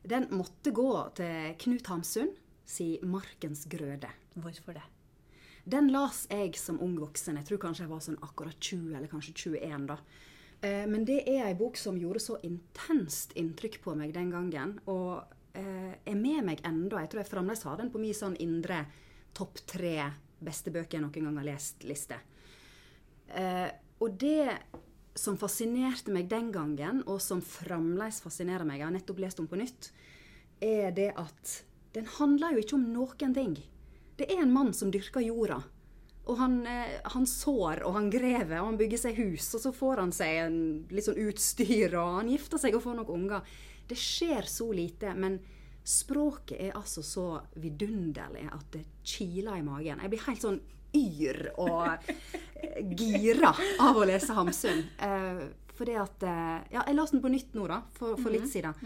Den 0.03 0.27
måtte 0.35 0.73
gå 0.75 0.89
til 1.15 1.53
Knut 1.63 1.87
Hamsun 1.87 2.33
si 2.65 2.99
'Markens 3.01 3.67
grøde'. 3.71 4.11
Hvorfor 4.35 4.73
det? 4.73 4.83
Den 5.63 5.91
las 5.93 6.25
jeg 6.29 6.57
som 6.59 6.79
ung 6.83 6.97
voksen. 6.99 7.37
Jeg 7.39 7.47
tror 7.47 7.61
kanskje 7.61 7.85
jeg 7.85 7.91
var 7.93 8.03
sånn 8.03 8.19
akkurat 8.25 8.57
20 8.59 8.97
eller 8.97 9.11
kanskje 9.11 9.33
21 9.33 9.87
da. 9.87 9.97
Eh, 10.61 10.83
Men 10.87 11.05
det 11.05 11.21
er 11.27 11.47
ei 11.47 11.55
bok 11.55 11.77
som 11.79 11.97
gjorde 11.99 12.19
så 12.19 12.39
intenst 12.43 13.35
inntrykk 13.39 13.79
på 13.83 13.95
meg 13.95 14.13
den 14.13 14.31
gangen. 14.31 14.79
Og 14.91 15.23
eh, 15.55 15.95
er 16.03 16.19
med 16.19 16.43
meg 16.43 16.63
enda. 16.67 16.99
Jeg 16.99 17.13
tror 17.13 17.23
jeg 17.23 17.31
fremdeles 17.31 17.63
har 17.63 17.79
den 17.79 17.91
på 17.93 18.01
min 18.01 18.17
sånn 18.17 18.35
indre 18.43 18.83
topp 19.33 19.63
tre 19.65 20.11
beste 20.43 20.71
bøker 20.73 20.97
jeg 20.97 21.05
noen 21.05 21.29
gang 21.29 21.39
har 21.39 21.47
lest-liste. 21.47 22.19
Eh, 23.31 23.69
og 24.03 24.17
det 24.19 24.51
som 25.15 25.37
fascinerte 25.37 26.11
meg 26.11 26.27
den 26.27 26.49
gangen, 26.51 27.03
og 27.07 27.21
som 27.21 27.41
fremdeles 27.45 28.19
fascinerer 28.23 28.65
meg, 28.67 28.81
jeg 28.81 28.87
har 28.89 28.95
nettopp 28.95 29.21
lest 29.21 29.39
om 29.39 29.47
på 29.47 29.59
nytt, 29.59 29.91
er 30.63 30.91
det 30.95 31.11
at 31.19 31.59
den 31.93 32.09
handler 32.17 32.55
jo 32.55 32.63
ikke 32.63 32.77
om 32.79 32.87
noen 32.95 33.35
ting. 33.35 33.55
Det 34.17 34.27
er 34.29 34.43
en 34.43 34.53
mann 34.53 34.73
som 34.77 34.91
dyrker 34.93 35.25
jorda. 35.25 35.61
Og 36.23 36.37
han, 36.39 36.61
eh, 36.67 36.99
han 37.15 37.25
sår, 37.27 37.83
og 37.83 37.97
han 37.97 38.09
graver, 38.13 38.59
og 38.61 38.69
han 38.71 38.79
bygger 38.79 39.01
seg 39.01 39.17
hus, 39.19 39.49
og 39.57 39.63
så 39.65 39.73
får 39.75 40.03
han 40.05 40.13
seg 40.15 40.37
en, 40.45 40.59
litt 40.93 41.07
sånn 41.09 41.19
utstyr, 41.25 41.97
og 41.99 42.19
han 42.21 42.31
gifter 42.31 42.61
seg 42.61 42.77
og 42.77 42.85
får 42.85 42.99
noen 43.01 43.17
unger. 43.17 43.57
Det 43.89 43.97
skjer 43.99 44.47
så 44.47 44.69
lite, 44.71 45.11
men 45.19 45.41
språket 45.83 46.61
er 46.63 46.77
altså 46.79 47.03
så 47.03 47.25
vidunderlig 47.59 48.45
at 48.47 48.69
det 48.71 48.85
kiler 49.03 49.59
i 49.59 49.65
magen. 49.65 49.99
Jeg 49.99 50.13
blir 50.13 50.23
helt 50.29 50.45
sånn 50.45 50.61
yr 50.95 51.49
og 51.59 52.07
eh, 52.07 52.79
gira 52.95 53.51
av 53.81 53.99
å 53.99 54.05
lese 54.07 54.35
Hamsun. 54.37 54.85
Eh, 55.03 55.43
fordi 55.73 55.97
at 55.99 56.23
eh, 56.23 56.57
Ja, 56.75 56.85
jeg 56.85 56.95
leste 56.95 57.17
den 57.17 57.25
på 57.25 57.33
nytt 57.33 57.57
nå, 57.57 57.67
da, 57.67 57.81
for, 57.97 58.15
for 58.21 58.33
litt 58.33 58.47
siden. 58.47 58.77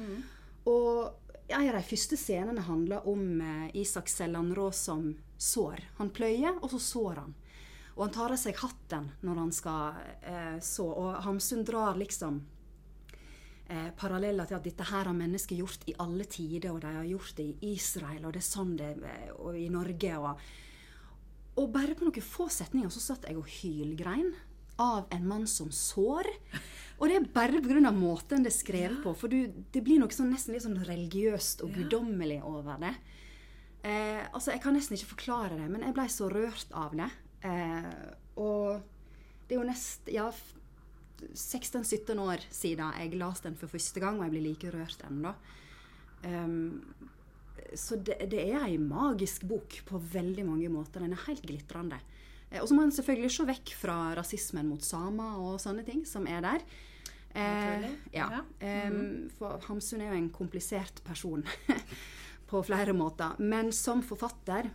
Og 0.68 1.04
ja, 1.06 1.14
en 1.48 1.70
av 1.70 1.76
de 1.76 1.84
første 1.88 2.18
scenene 2.20 2.64
handler 2.68 3.08
om 3.08 3.42
eh, 3.42 3.76
Isak 3.80 4.10
Sellandrå 4.12 4.72
som 4.76 5.14
sår. 5.38 5.84
Han 5.98 6.12
pløyer, 6.12 6.60
og 6.62 6.72
så 6.74 6.80
sår 6.84 7.22
han. 7.22 7.36
Og 7.96 8.04
han 8.06 8.14
tar 8.14 8.34
av 8.36 8.40
seg 8.42 8.60
hatten 8.62 9.10
når 9.26 9.42
han 9.42 9.54
skal 9.56 10.02
eh, 10.22 10.58
så. 10.62 10.86
Og 10.92 11.22
Hamsun 11.26 11.64
drar 11.66 11.98
liksom 11.98 12.42
eh, 13.70 13.90
paralleller 13.98 14.50
til 14.50 14.60
at 14.60 14.68
dette 14.68 14.90
her 14.92 15.10
har 15.10 15.18
mennesker 15.18 15.62
gjort 15.62 15.88
i 15.88 15.96
alle 16.04 16.28
tider, 16.30 16.74
og 16.74 16.84
de 16.84 16.94
har 17.00 17.08
gjort 17.10 17.40
det 17.40 17.48
i 17.48 17.74
Israel, 17.74 18.26
og 18.26 18.36
det 18.36 18.44
er 18.44 18.50
sånn 18.50 18.76
det 18.80 18.92
er 19.08 19.32
og 19.38 19.58
i 19.58 19.70
Norge. 19.74 20.14
Og, 20.20 20.44
og 21.58 21.72
bare 21.74 21.96
på 21.98 22.10
noen 22.10 22.28
få 22.28 22.50
setninger 22.54 22.92
så 22.94 23.06
satt 23.12 23.30
jeg 23.30 23.40
og 23.40 23.50
hylgrein 23.62 24.34
av 24.78 25.08
en 25.16 25.26
mann 25.26 25.48
som 25.50 25.72
sår. 25.74 26.30
Og 26.98 27.10
det 27.10 27.18
er 27.20 27.30
bare 27.30 27.62
pga. 27.62 27.92
måten 27.94 28.44
det 28.44 28.52
er 28.52 28.58
skrevet 28.58 29.02
på. 29.04 29.14
For 29.14 29.30
du, 29.30 29.46
det 29.72 29.84
blir 29.86 30.02
noe 30.02 30.14
sånn, 30.14 30.32
nesten 30.34 30.56
litt 30.56 30.66
sånn 30.66 30.82
religiøst 30.88 31.62
og 31.66 31.76
guddommelig 31.78 32.42
over 32.44 32.80
det. 32.82 32.94
Eh, 33.86 34.24
altså, 34.34 34.52
Jeg 34.52 34.62
kan 34.64 34.74
nesten 34.74 34.98
ikke 34.98 35.14
forklare 35.14 35.60
det, 35.60 35.68
men 35.70 35.86
jeg 35.86 35.94
ble 35.94 36.08
så 36.10 36.30
rørt 36.34 36.74
av 36.74 36.96
det. 36.98 37.10
Eh, 37.46 37.92
og 38.42 38.82
det 39.48 39.56
er 39.56 39.62
jo 39.62 39.68
nest 39.68 40.10
ja, 40.12 40.26
16-17 41.34 42.18
år 42.22 42.44
siden 42.54 42.98
jeg 43.00 43.18
leste 43.18 43.50
den 43.50 43.60
for 43.60 43.72
første 43.72 44.02
gang, 44.02 44.18
og 44.18 44.28
jeg 44.28 44.36
blir 44.36 44.48
like 44.50 44.74
rørt 44.74 45.06
ennå. 45.08 45.34
Um, 46.26 46.84
så 47.78 47.98
det, 48.02 48.18
det 48.32 48.42
er 48.42 48.64
ei 48.66 48.78
magisk 48.82 49.46
bok 49.50 49.80
på 49.86 50.00
veldig 50.14 50.46
mange 50.48 50.70
måter. 50.72 51.04
Den 51.04 51.14
er 51.14 51.26
helt 51.28 51.46
glitrende. 51.46 52.00
Eh, 52.50 52.62
og 52.62 52.68
så 52.70 52.78
må 52.78 52.86
en 52.86 52.94
selvfølgelig 52.96 53.34
se 53.34 53.48
vekk 53.48 53.74
fra 53.78 53.98
rasismen 54.18 54.70
mot 54.70 54.84
samer 54.84 55.40
og 55.42 55.60
sånne 55.62 55.86
ting 55.88 56.06
som 56.08 56.28
er 56.30 56.44
der. 56.46 56.66
Eh, 57.38 57.84
ja. 57.84 57.90
ja. 58.18 58.28
Ja. 58.38 58.68
Eh, 58.68 58.98
for 59.38 59.62
Hamsun 59.70 60.02
er 60.02 60.12
jo 60.12 60.20
en 60.22 60.32
komplisert 60.34 61.04
person 61.06 61.46
på 62.50 62.64
flere 62.66 62.96
måter. 62.98 63.38
Men 63.40 63.72
som 63.76 64.02
forfatter 64.06 64.72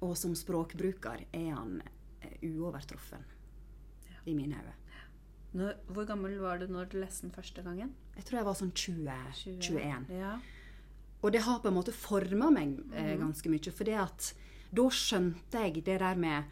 og 0.00 0.16
som 0.18 0.34
språkbruker 0.36 1.26
er 1.32 1.52
han 1.52 1.78
uovertruffen 2.44 3.22
ja. 4.08 4.22
i 4.24 4.34
mine 4.36 4.58
øyne. 4.60 4.80
Når, 5.54 5.76
hvor 5.94 6.06
gammel 6.08 6.34
var 6.42 6.58
du 6.58 6.66
når 6.66 6.88
du 6.90 6.98
leste 6.98 7.28
den 7.28 7.34
første 7.34 7.62
gangen? 7.62 7.92
Jeg 8.16 8.26
tror 8.26 8.40
jeg 8.40 8.46
var 8.48 8.56
sånn 8.58 8.72
20, 8.74 9.12
21. 9.62 10.08
Ja. 10.18 10.32
Og 11.22 11.32
det 11.32 11.44
har 11.46 11.60
på 11.62 11.70
en 11.70 11.76
måte 11.76 11.94
forma 11.94 12.50
meg 12.52 12.74
eh, 12.92 13.14
ganske 13.20 13.48
mye. 13.52 13.72
For 13.72 13.86
da 14.74 14.86
skjønte 14.90 15.62
jeg 15.62 15.84
det 15.86 16.00
der 16.02 16.18
med 16.18 16.50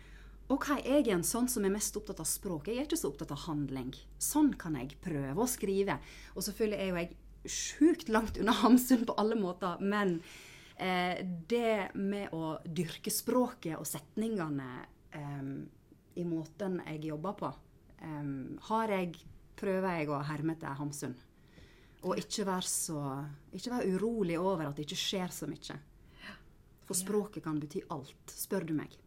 OK, 0.52 0.68
jeg 0.84 1.06
er 1.06 1.14
en 1.14 1.24
sånn 1.24 1.46
som 1.48 1.64
er 1.64 1.72
mest 1.72 1.96
opptatt 1.96 2.20
av 2.20 2.28
språk. 2.28 2.68
Jeg 2.68 2.82
er 2.82 2.88
ikke 2.88 2.98
så 3.00 3.08
opptatt 3.08 3.30
av 3.32 3.44
handling. 3.46 3.92
Sånn 4.20 4.50
kan 4.60 4.74
jeg 4.76 4.98
prøve 5.00 5.40
å 5.40 5.48
skrive. 5.48 5.96
Og 6.36 6.44
selvfølgelig 6.44 6.80
er 6.82 6.90
jo 6.90 6.98
jeg 6.98 7.52
sjukt 7.52 8.10
langt 8.12 8.40
unna 8.40 8.52
Hamsun 8.62 9.06
på 9.08 9.16
alle 9.20 9.38
måter, 9.38 9.80
men 9.80 10.18
eh, 10.76 11.22
det 11.48 11.94
med 11.96 12.34
å 12.36 12.58
dyrke 12.64 13.12
språket 13.12 13.78
og 13.78 13.88
setningene 13.88 14.68
eh, 15.16 15.52
i 16.20 16.24
måten 16.28 16.82
jeg 16.84 17.00
jobber 17.08 17.38
på, 17.38 17.52
eh, 18.04 18.32
har 18.68 18.92
jeg, 18.92 19.22
prøver 19.56 20.02
jeg 20.02 20.10
å 20.12 20.20
herme 20.28 20.56
etter 20.58 20.76
Hamsun. 20.82 21.16
Og 22.02 22.18
ikke 22.18 22.42
være 22.48 22.66
så 22.66 23.00
Ikke 23.54 23.70
være 23.70 23.92
urolig 23.94 24.34
over 24.34 24.66
at 24.66 24.74
det 24.74 24.88
ikke 24.88 24.98
skjer 24.98 25.30
så 25.32 25.46
mye. 25.46 25.78
For 26.82 26.98
språket 26.98 27.44
kan 27.44 27.60
bety 27.62 27.84
alt, 27.94 28.34
spør 28.34 28.66
du 28.66 28.74
meg. 28.74 28.98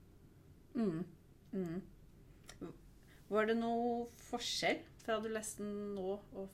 Var 3.31 3.47
det 3.49 3.55
noe 3.57 4.05
forskjell 4.29 4.83
fra 5.05 5.17
du 5.23 5.29
leste 5.33 5.63
den 5.63 5.95
nå 5.95 6.17
og, 6.37 6.49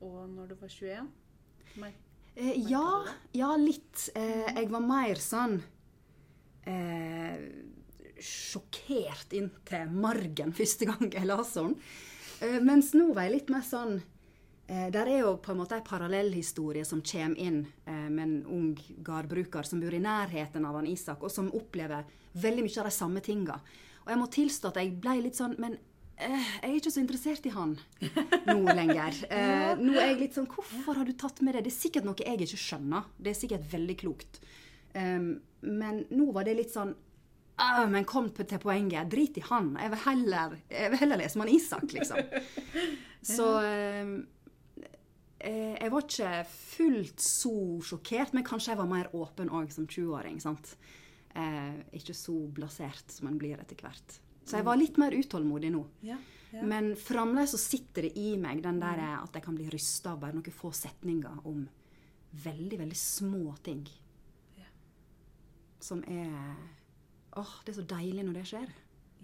og 0.00 0.16
når 0.32 0.52
du 0.52 0.56
var 0.62 0.72
21? 0.72 1.12
Mer- 1.82 2.00
Eh, 2.34 2.54
ja, 2.64 3.04
ja, 3.36 3.50
litt. 3.60 4.06
Eh, 4.16 4.46
jeg 4.56 4.70
var 4.72 4.80
mer 4.80 5.18
sånn 5.20 5.58
eh, 6.64 7.42
sjokkert 8.22 9.34
inntil 9.36 9.90
margen 9.92 10.54
første 10.56 10.88
gang 10.88 11.10
jeg 11.12 11.28
leste 11.28 11.66
den. 11.66 11.74
Eh, 12.40 12.56
mens 12.64 12.94
nå 12.96 13.10
var 13.12 13.28
jeg 13.28 13.34
litt 13.36 13.52
mer 13.52 13.66
sånn 13.66 13.98
eh, 14.00 14.88
Der 14.96 15.10
er 15.12 15.20
jo 15.26 15.34
på 15.44 15.52
en 15.52 15.60
måte 15.60 15.76
en 15.76 15.84
parallellhistorie 15.86 16.86
som 16.88 17.02
kommer 17.04 17.36
inn 17.38 17.60
eh, 17.84 18.08
med 18.08 18.24
en 18.24 18.34
ung 18.48 18.72
gardbruker 19.04 19.68
som 19.68 19.84
bor 19.84 19.92
i 19.94 20.00
nærheten 20.02 20.64
av 20.64 20.80
han 20.80 20.88
Isak, 20.88 21.20
og 21.22 21.30
som 21.30 21.52
opplever 21.52 22.08
veldig 22.32 22.64
mye 22.64 22.80
av 22.80 22.88
de 22.88 22.96
samme 22.96 23.20
tinga. 23.20 23.60
Og 24.04 24.12
jeg 24.12 24.20
må 24.20 24.28
tilstå 24.32 24.72
at 24.72 24.80
jeg 24.82 24.94
ble 25.02 25.18
litt 25.22 25.38
sånn 25.38 25.54
Men 25.62 25.76
eh, 26.16 26.48
jeg 26.62 26.70
er 26.70 26.78
ikke 26.80 26.92
så 26.94 27.02
interessert 27.02 27.46
i 27.46 27.54
han 27.54 27.76
nå 28.48 28.58
lenger. 28.72 29.22
Eh, 29.32 29.78
nå 29.80 29.94
er 29.96 30.12
jeg 30.12 30.20
litt 30.24 30.36
sånn 30.36 30.50
Hvorfor 30.50 30.98
har 30.98 31.08
du 31.08 31.14
tatt 31.18 31.40
med 31.44 31.56
det? 31.56 31.66
Det 31.66 31.72
er 31.72 31.78
sikkert 31.78 32.08
noe 32.08 32.18
jeg 32.18 32.42
ikke 32.48 32.60
skjønner. 32.60 33.08
Det 33.16 33.32
er 33.32 33.38
sikkert 33.38 33.70
veldig 33.72 33.96
klokt. 34.02 34.42
Um, 34.92 35.32
men 35.64 36.02
nå 36.12 36.26
var 36.34 36.44
det 36.44 36.58
litt 36.58 36.74
sånn 36.74 36.92
«Ah, 37.62 37.84
Men 37.86 38.06
kom 38.08 38.30
til 38.34 38.58
poenget. 38.58 39.10
Drit 39.12 39.36
i 39.38 39.42
han. 39.46 39.74
Jeg 39.78 39.92
vil 39.92 40.00
heller, 40.06 40.54
jeg 40.72 40.92
vil 40.92 41.00
heller 41.04 41.20
lese 41.20 41.38
med 41.38 41.46
han 41.46 41.54
Isak, 41.54 41.92
liksom. 41.94 42.40
Så 43.36 43.46
um, 43.62 44.14
eh, 45.38 45.76
jeg 45.76 45.92
var 45.92 46.06
ikke 46.06 46.32
fullt 46.48 47.22
så 47.22 47.54
sjokkert, 47.86 48.32
men 48.34 48.46
kanskje 48.46 48.72
jeg 48.72 48.80
var 48.80 48.90
mer 48.90 49.12
åpen 49.14 49.52
òg 49.52 49.70
som 49.74 49.86
20-åring. 49.86 50.40
sant? 50.42 50.74
Eh, 51.34 51.80
ikke 51.96 52.14
så 52.16 52.34
blasert 52.52 53.12
som 53.12 53.30
en 53.30 53.38
blir 53.40 53.60
etter 53.60 53.78
hvert. 53.80 54.18
Så 54.44 54.58
jeg 54.58 54.66
var 54.66 54.76
litt 54.76 54.98
mer 55.00 55.14
utålmodig 55.14 55.70
nå. 55.72 55.82
Ja. 56.04 56.18
ja. 56.52 56.64
Men 56.66 56.92
fremdeles 56.98 57.54
så 57.54 57.60
sitter 57.62 58.08
det 58.08 58.12
i 58.20 58.34
meg 58.40 58.60
den 58.64 58.80
der 58.82 59.00
at 59.14 59.38
jeg 59.38 59.44
kan 59.46 59.56
bli 59.56 59.68
rysta 59.72 60.12
av 60.12 60.20
bare 60.24 60.36
noen 60.36 60.56
få 60.56 60.72
setninger 60.76 61.46
om 61.48 61.64
veldig, 62.44 62.78
veldig 62.82 62.98
små 62.98 63.54
ting. 63.64 63.84
Ja. 64.58 64.68
Som 65.80 66.04
er 66.08 66.36
Åh, 67.32 67.52
det 67.64 67.72
er 67.72 67.76
så 67.78 67.84
deilig 67.88 68.26
når 68.26 68.34
det 68.36 68.48
skjer. 68.50 68.72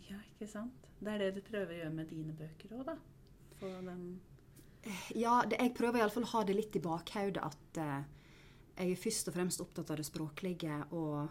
ja, 0.08 0.16
ikke 0.32 0.46
sant? 0.48 0.86
Det 0.98 1.12
er 1.12 1.20
det 1.20 1.34
du 1.36 1.42
prøver 1.44 1.74
å 1.74 1.80
gjøre 1.82 1.94
med 1.94 2.08
dine 2.08 2.32
bøker 2.32 2.72
òg, 2.78 2.86
da. 2.88 2.94
Få 3.58 3.68
den 3.84 4.06
Ja, 5.12 5.42
det, 5.44 5.58
jeg 5.60 5.74
prøver 5.76 6.00
iallfall 6.00 6.24
å 6.24 6.30
ha 6.32 6.44
det 6.48 6.56
litt 6.56 6.78
i 6.78 6.82
bakhodet 6.82 7.42
at 7.44 7.80
uh, 7.82 8.00
jeg 8.78 8.94
er 8.94 9.02
først 9.02 9.28
og 9.28 9.36
fremst 9.36 9.60
opptatt 9.60 9.92
av 9.92 10.00
det 10.00 10.06
språklige 10.08 10.78
og, 10.96 11.28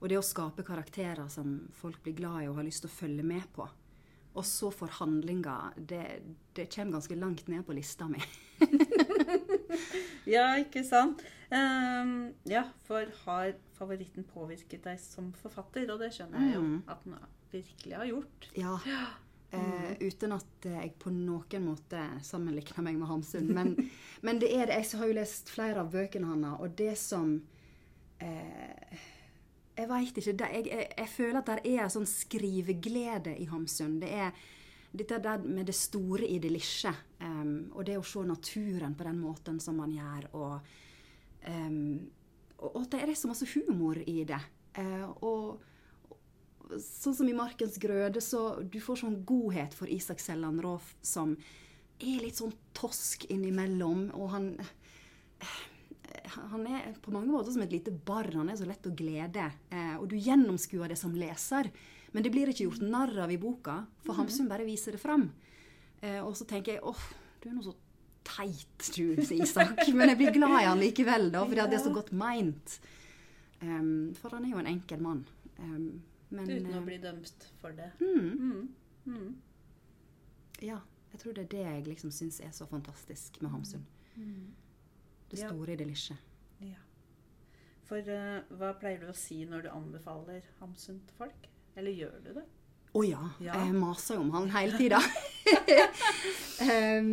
og 0.00 0.08
det 0.08 0.18
å 0.18 0.24
skape 0.24 0.64
karakterer 0.64 1.28
som 1.28 1.68
folk 1.76 2.00
blir 2.02 2.16
glad 2.16 2.44
i 2.44 2.48
og 2.48 2.56
har 2.56 2.66
lyst 2.66 2.84
til 2.86 2.90
å 2.90 2.96
følge 2.96 3.26
med 3.26 3.44
på. 3.52 3.68
Og 4.30 4.44
så 4.46 4.70
for 4.72 4.92
handlinga 5.00 5.72
det, 5.76 6.04
det 6.54 6.68
kommer 6.72 6.98
ganske 6.98 7.16
langt 7.18 7.48
ned 7.50 7.66
på 7.66 7.76
lista 7.76 8.08
mi. 8.08 8.20
Ja, 10.28 10.44
ikke 10.60 10.82
sant? 10.86 11.22
Um, 11.50 12.30
ja, 12.46 12.62
for 12.86 13.08
har 13.24 13.54
favoritten 13.78 14.26
påvirket 14.28 14.84
deg 14.86 15.00
som 15.02 15.32
forfatter? 15.40 15.88
Og 15.90 15.98
det 16.02 16.12
skjønner 16.14 16.44
jeg 16.44 16.54
jo 16.54 16.60
Mm. 16.62 16.82
at 16.86 17.04
den 17.04 17.16
virkelig 17.50 17.96
har 17.96 18.06
gjort. 18.10 18.48
Ja. 18.54 18.76
Uh, 19.50 19.96
uten 19.98 20.30
at 20.30 20.66
eh, 20.68 20.76
jeg 20.76 20.92
på 21.02 21.10
noen 21.10 21.64
måte 21.64 21.98
sammenligner 22.22 22.84
meg 22.86 23.00
med 23.00 23.08
Hamsun. 23.10 23.48
Men, 23.50 23.72
men 24.22 24.38
det 24.38 24.52
er 24.54 24.68
det. 24.70 24.76
Jeg 24.78 25.00
har 25.00 25.08
jo 25.10 25.16
lest 25.16 25.50
flere 25.50 25.82
av 25.82 25.88
bøkene 25.90 26.28
hans, 26.30 26.60
og 26.62 26.76
det 26.78 26.92
som 27.00 27.32
eh, 28.22 29.00
Jeg 29.80 29.88
veit 29.88 30.18
ikke. 30.20 30.32
Det, 30.36 30.48
jeg, 30.52 30.66
jeg, 30.68 30.88
jeg 30.98 31.08
føler 31.08 31.40
at 31.40 31.50
det 31.50 31.74
er 31.74 31.84
en 31.84 31.92
sånn 31.94 32.08
skriveglede 32.08 33.36
i 33.40 33.46
Hamsun. 33.48 33.98
Det 34.02 34.10
er 34.26 34.34
dette 34.90 35.20
der 35.22 35.42
med 35.46 35.68
det 35.70 35.76
store 35.78 36.26
i 36.26 36.38
det 36.42 36.50
lille. 36.52 36.92
Um, 37.22 37.70
og 37.72 37.86
det 37.88 37.98
å 37.98 38.06
se 38.06 38.24
naturen 38.26 38.96
på 38.98 39.06
den 39.06 39.20
måten 39.22 39.60
som 39.62 39.78
man 39.80 39.92
gjør. 39.94 40.28
Og, 40.36 40.70
um, 41.46 41.98
og, 42.58 42.70
og 42.74 42.86
det 42.92 43.02
er 43.04 43.14
så 43.16 43.30
masse 43.30 43.48
humor 43.54 44.00
i 44.04 44.20
det. 44.28 44.40
Uh, 44.76 45.08
og 45.24 46.78
sånn 46.78 47.16
som 47.16 47.28
i 47.28 47.34
'Markens 47.34 47.78
grøde', 47.82 48.22
så 48.22 48.62
du 48.62 48.78
får 48.82 49.02
sånn 49.02 49.22
godhet 49.26 49.74
for 49.74 49.90
Isak 49.90 50.20
Selland 50.22 50.62
Roff, 50.62 50.94
som 51.02 51.34
er 51.98 52.20
litt 52.22 52.38
sånn 52.38 52.52
tosk 52.76 53.26
innimellom. 53.30 54.10
Og 54.14 54.30
han 54.34 54.52
Han 56.34 56.66
er 56.68 56.94
på 57.02 57.12
mange 57.14 57.32
måter 57.32 57.54
som 57.54 57.62
et 57.64 57.72
lite 57.72 57.92
barn. 57.92 58.36
Han 58.42 58.50
er 58.52 58.58
så 58.60 58.68
lett 58.68 58.86
å 58.86 58.94
glede. 58.96 59.46
Eh, 59.70 59.94
og 59.98 60.08
du 60.10 60.16
gjennomskuer 60.16 60.92
det 60.92 60.98
som 61.00 61.14
leser. 61.16 61.70
Men 62.12 62.26
det 62.26 62.32
blir 62.34 62.50
ikke 62.50 62.66
gjort 62.66 62.82
narr 62.82 63.12
av 63.24 63.32
i 63.32 63.38
boka, 63.40 63.84
for 64.04 64.18
Hamsun 64.18 64.48
bare 64.50 64.66
viser 64.66 64.96
det 64.96 65.02
fram. 65.02 65.28
Eh, 66.00 66.18
og 66.24 66.34
så 66.38 66.46
tenker 66.48 66.76
jeg 66.76 66.84
åh, 66.86 67.02
du 67.40 67.48
er 67.50 67.54
nå 67.54 67.64
så 67.64 67.74
teit, 68.26 68.90
du, 68.96 69.14
Isak. 69.36 69.84
Men 69.94 70.12
jeg 70.12 70.20
blir 70.20 70.34
glad 70.34 70.56
i 70.58 70.66
han 70.68 70.80
likevel, 70.82 71.30
da, 71.34 71.44
fordi 71.46 71.62
ja. 71.62 71.68
det 71.70 71.78
er 71.78 71.84
så 71.86 71.94
godt 71.94 72.12
meint. 72.16 72.78
Um, 73.60 74.14
for 74.16 74.32
han 74.36 74.46
er 74.46 74.54
jo 74.54 74.62
en 74.62 74.70
enkel 74.70 75.02
mann. 75.04 75.24
Um, 75.58 76.00
men, 76.30 76.46
Uten 76.46 76.72
å 76.72 76.80
eh, 76.80 76.86
bli 76.86 76.98
dømt 77.02 77.46
for 77.60 77.76
det. 77.76 77.92
Mm, 78.00 78.30
Mm. 78.40 78.68
Mm. 79.10 79.30
ja, 80.60 80.76
jeg 81.10 81.20
tror 81.22 81.34
det 81.34 81.42
er 81.46 81.52
det 81.54 81.62
jeg 81.64 81.86
liksom 81.86 82.10
syns 82.12 82.36
er 82.44 82.50
så 82.54 82.66
fantastisk 82.68 83.40
med 83.40 83.50
Hamsun. 83.50 83.86
Det 85.30 85.42
store 85.44 85.72
i 85.72 85.78
det 85.78 85.86
lille. 85.88 86.16
Ja. 86.66 86.80
For 87.88 88.06
uh, 88.06 88.56
hva 88.58 88.72
pleier 88.78 89.02
du 89.02 89.10
å 89.10 89.16
si 89.16 89.42
når 89.48 89.66
du 89.66 89.70
anbefaler 89.72 90.46
Hamsun 90.60 91.00
til 91.06 91.18
folk? 91.18 91.48
Eller 91.78 91.94
gjør 91.94 92.18
du 92.24 92.32
det? 92.40 92.46
Å 92.90 93.02
ja. 93.06 93.22
Ja. 93.38 93.54
Jeg 93.62 93.74
maser 93.78 94.18
jo 94.18 94.24
om 94.24 94.32
han 94.34 94.48
hele 94.50 94.78
tida. 94.78 94.98
um, 96.66 97.10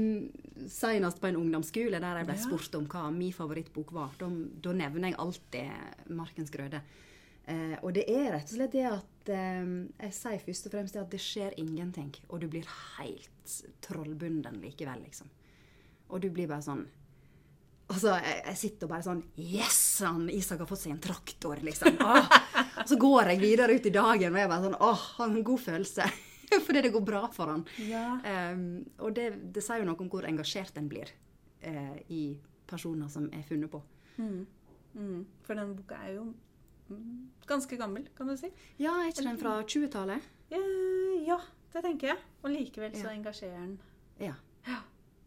Senest 0.74 1.22
på 1.22 1.30
en 1.30 1.38
ungdomsskole 1.38 2.00
der 2.02 2.22
jeg 2.22 2.30
ble 2.30 2.38
spurt 2.42 2.78
om 2.80 2.88
hva 2.90 3.04
min 3.14 3.36
favorittbok 3.36 3.94
var. 3.94 4.16
Da, 4.18 4.30
da 4.66 4.74
nevner 4.74 5.12
jeg 5.12 5.20
alltid 5.22 6.10
'Markens 6.10 6.54
grøde'. 6.54 6.82
Uh, 7.48 7.78
og 7.86 7.94
det 7.96 8.08
er 8.12 8.32
rett 8.34 8.50
og 8.50 8.58
slett 8.58 8.74
det 8.74 8.84
at 8.90 9.30
eh, 9.32 9.68
Jeg 10.04 10.16
sier 10.18 10.42
først 10.44 10.66
og 10.68 10.74
fremst 10.74 10.98
det 10.98 11.04
at 11.06 11.14
det 11.14 11.22
skjer 11.24 11.54
ingenting. 11.62 12.10
Og 12.28 12.42
du 12.42 12.50
blir 12.52 12.68
helt 12.98 13.54
trollbunden 13.86 14.58
likevel, 14.66 15.06
liksom. 15.06 15.30
Og 16.10 16.22
du 16.24 16.28
blir 16.34 16.50
bare 16.50 16.66
sånn 16.66 16.84
Altså, 17.88 18.18
jeg, 18.20 18.40
jeg 18.50 18.58
sitter 18.60 18.88
og 18.88 18.92
bare 18.92 19.06
sånn 19.06 19.22
Yes! 19.40 19.78
Han, 20.04 20.26
Isak 20.34 20.60
har 20.60 20.68
fått 20.70 20.82
seg 20.84 20.92
en 20.96 21.04
traktor, 21.04 21.62
liksom. 21.64 21.96
Åh. 22.04 22.34
Og 22.84 22.90
så 22.92 22.98
går 23.00 23.32
jeg 23.32 23.40
videre 23.42 23.78
ut 23.78 23.88
i 23.88 23.94
dagen 23.96 24.36
og 24.36 24.42
jeg 24.42 24.52
bare 24.52 24.66
sånn 24.66 24.76
Åh, 24.84 25.06
han 25.20 25.32
har 25.32 25.38
en 25.40 25.48
god 25.48 25.64
følelse. 25.64 26.10
Fordi 26.66 26.82
det 26.84 26.92
går 26.94 27.06
bra 27.08 27.24
for 27.32 27.52
han. 27.52 27.64
Ja. 27.84 28.06
Um, 28.54 28.84
og 29.04 29.16
det, 29.16 29.30
det 29.56 29.64
sier 29.64 29.82
jo 29.82 29.88
noe 29.90 30.00
om 30.04 30.12
hvor 30.12 30.28
engasjert 30.28 30.78
en 30.80 30.88
blir 30.92 31.10
uh, 31.64 31.96
i 32.12 32.22
personer 32.68 33.10
som 33.12 33.28
er 33.36 33.44
funnet 33.48 33.72
på. 33.72 33.82
Mm. 34.20 34.46
For 35.46 35.56
den 35.60 35.74
boka 35.78 36.00
er 36.08 36.16
jo 36.16 36.24
mm, 36.90 37.44
ganske 37.48 37.78
gammel, 37.80 38.08
kan 38.18 38.32
du 38.32 38.36
si. 38.40 38.50
Ja, 38.82 38.96
er 39.02 39.12
ikke 39.12 39.28
den 39.28 39.40
fra 39.42 39.58
20-tallet? 39.64 40.24
Eh, 40.50 41.28
ja, 41.28 41.38
det 41.74 41.84
tenker 41.86 42.14
jeg. 42.14 42.24
Og 42.44 42.52
likevel 42.52 42.96
så 42.96 43.08
Ja. 43.10 43.14
engasjerer 43.16 43.60
den. 43.60 43.78
Ja. 44.24 44.34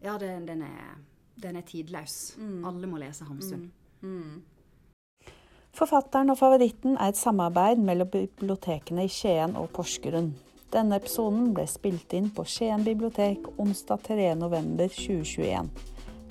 Ja, 0.01 0.17
den, 0.17 0.47
den, 0.49 0.63
er, 0.65 0.97
den 1.35 1.55
er 1.55 1.65
tidløs. 1.67 2.35
Mm. 2.37 2.65
Alle 2.65 2.87
må 2.87 2.97
lese 3.01 3.25
Hamsun. 3.25 3.71
Mm. 4.01 4.41
Forfatteren 5.73 6.29
og 6.29 6.37
favoritten 6.37 6.97
er 6.97 7.13
et 7.13 7.17
samarbeid 7.17 7.79
mellom 7.79 8.09
bibliotekene 8.11 9.05
i 9.07 9.11
Skien 9.11 9.55
og 9.55 9.69
Porsgrunn. 9.75 10.33
Denne 10.71 10.97
episoden 10.99 11.53
ble 11.55 11.65
spilt 11.67 12.13
inn 12.15 12.29
på 12.35 12.43
Skien 12.47 12.83
bibliotek 12.83 13.47
onsdag 13.59 14.03
3.11.2021. 14.07 15.71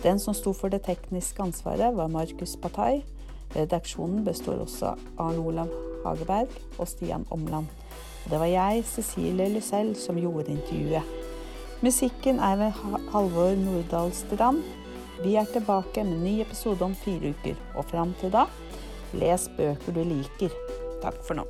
Den 0.00 0.20
som 0.20 0.36
sto 0.36 0.52
for 0.56 0.72
det 0.72 0.82
tekniske 0.86 1.42
ansvaret, 1.44 1.92
var 1.96 2.12
Markus 2.12 2.56
Patai. 2.56 3.02
Redaksjonen 3.52 4.24
består 4.24 4.62
også 4.64 4.94
av 4.94 5.02
Arne 5.20 5.44
Olav 5.44 5.72
Hageberg 6.04 6.52
og 6.78 6.88
Stian 6.88 7.26
Omland. 7.30 7.68
Og 8.24 8.32
det 8.32 8.40
var 8.40 8.48
jeg, 8.48 8.84
Cecilie 8.88 9.48
Lysell, 9.52 9.92
som 9.96 10.20
gjorde 10.20 10.54
intervjuet. 10.54 11.16
Musikken 11.80 12.38
er 12.38 12.56
ved 12.60 12.80
Halvor 13.12 13.56
Nordahl 13.56 14.12
Strand. 14.12 14.64
Vi 15.20 15.34
er 15.36 15.44
tilbake 15.52 16.04
med 16.04 16.22
ny 16.24 16.38
episode 16.40 16.84
om 16.84 16.94
fire 16.96 17.34
uker, 17.34 17.58
og 17.76 17.84
fram 17.90 18.14
til 18.20 18.32
da 18.32 18.46
Les 19.20 19.48
bøker 19.56 19.96
du 19.96 20.04
liker. 20.06 20.54
Takk 21.02 21.18
for 21.26 21.36
nå. 21.40 21.44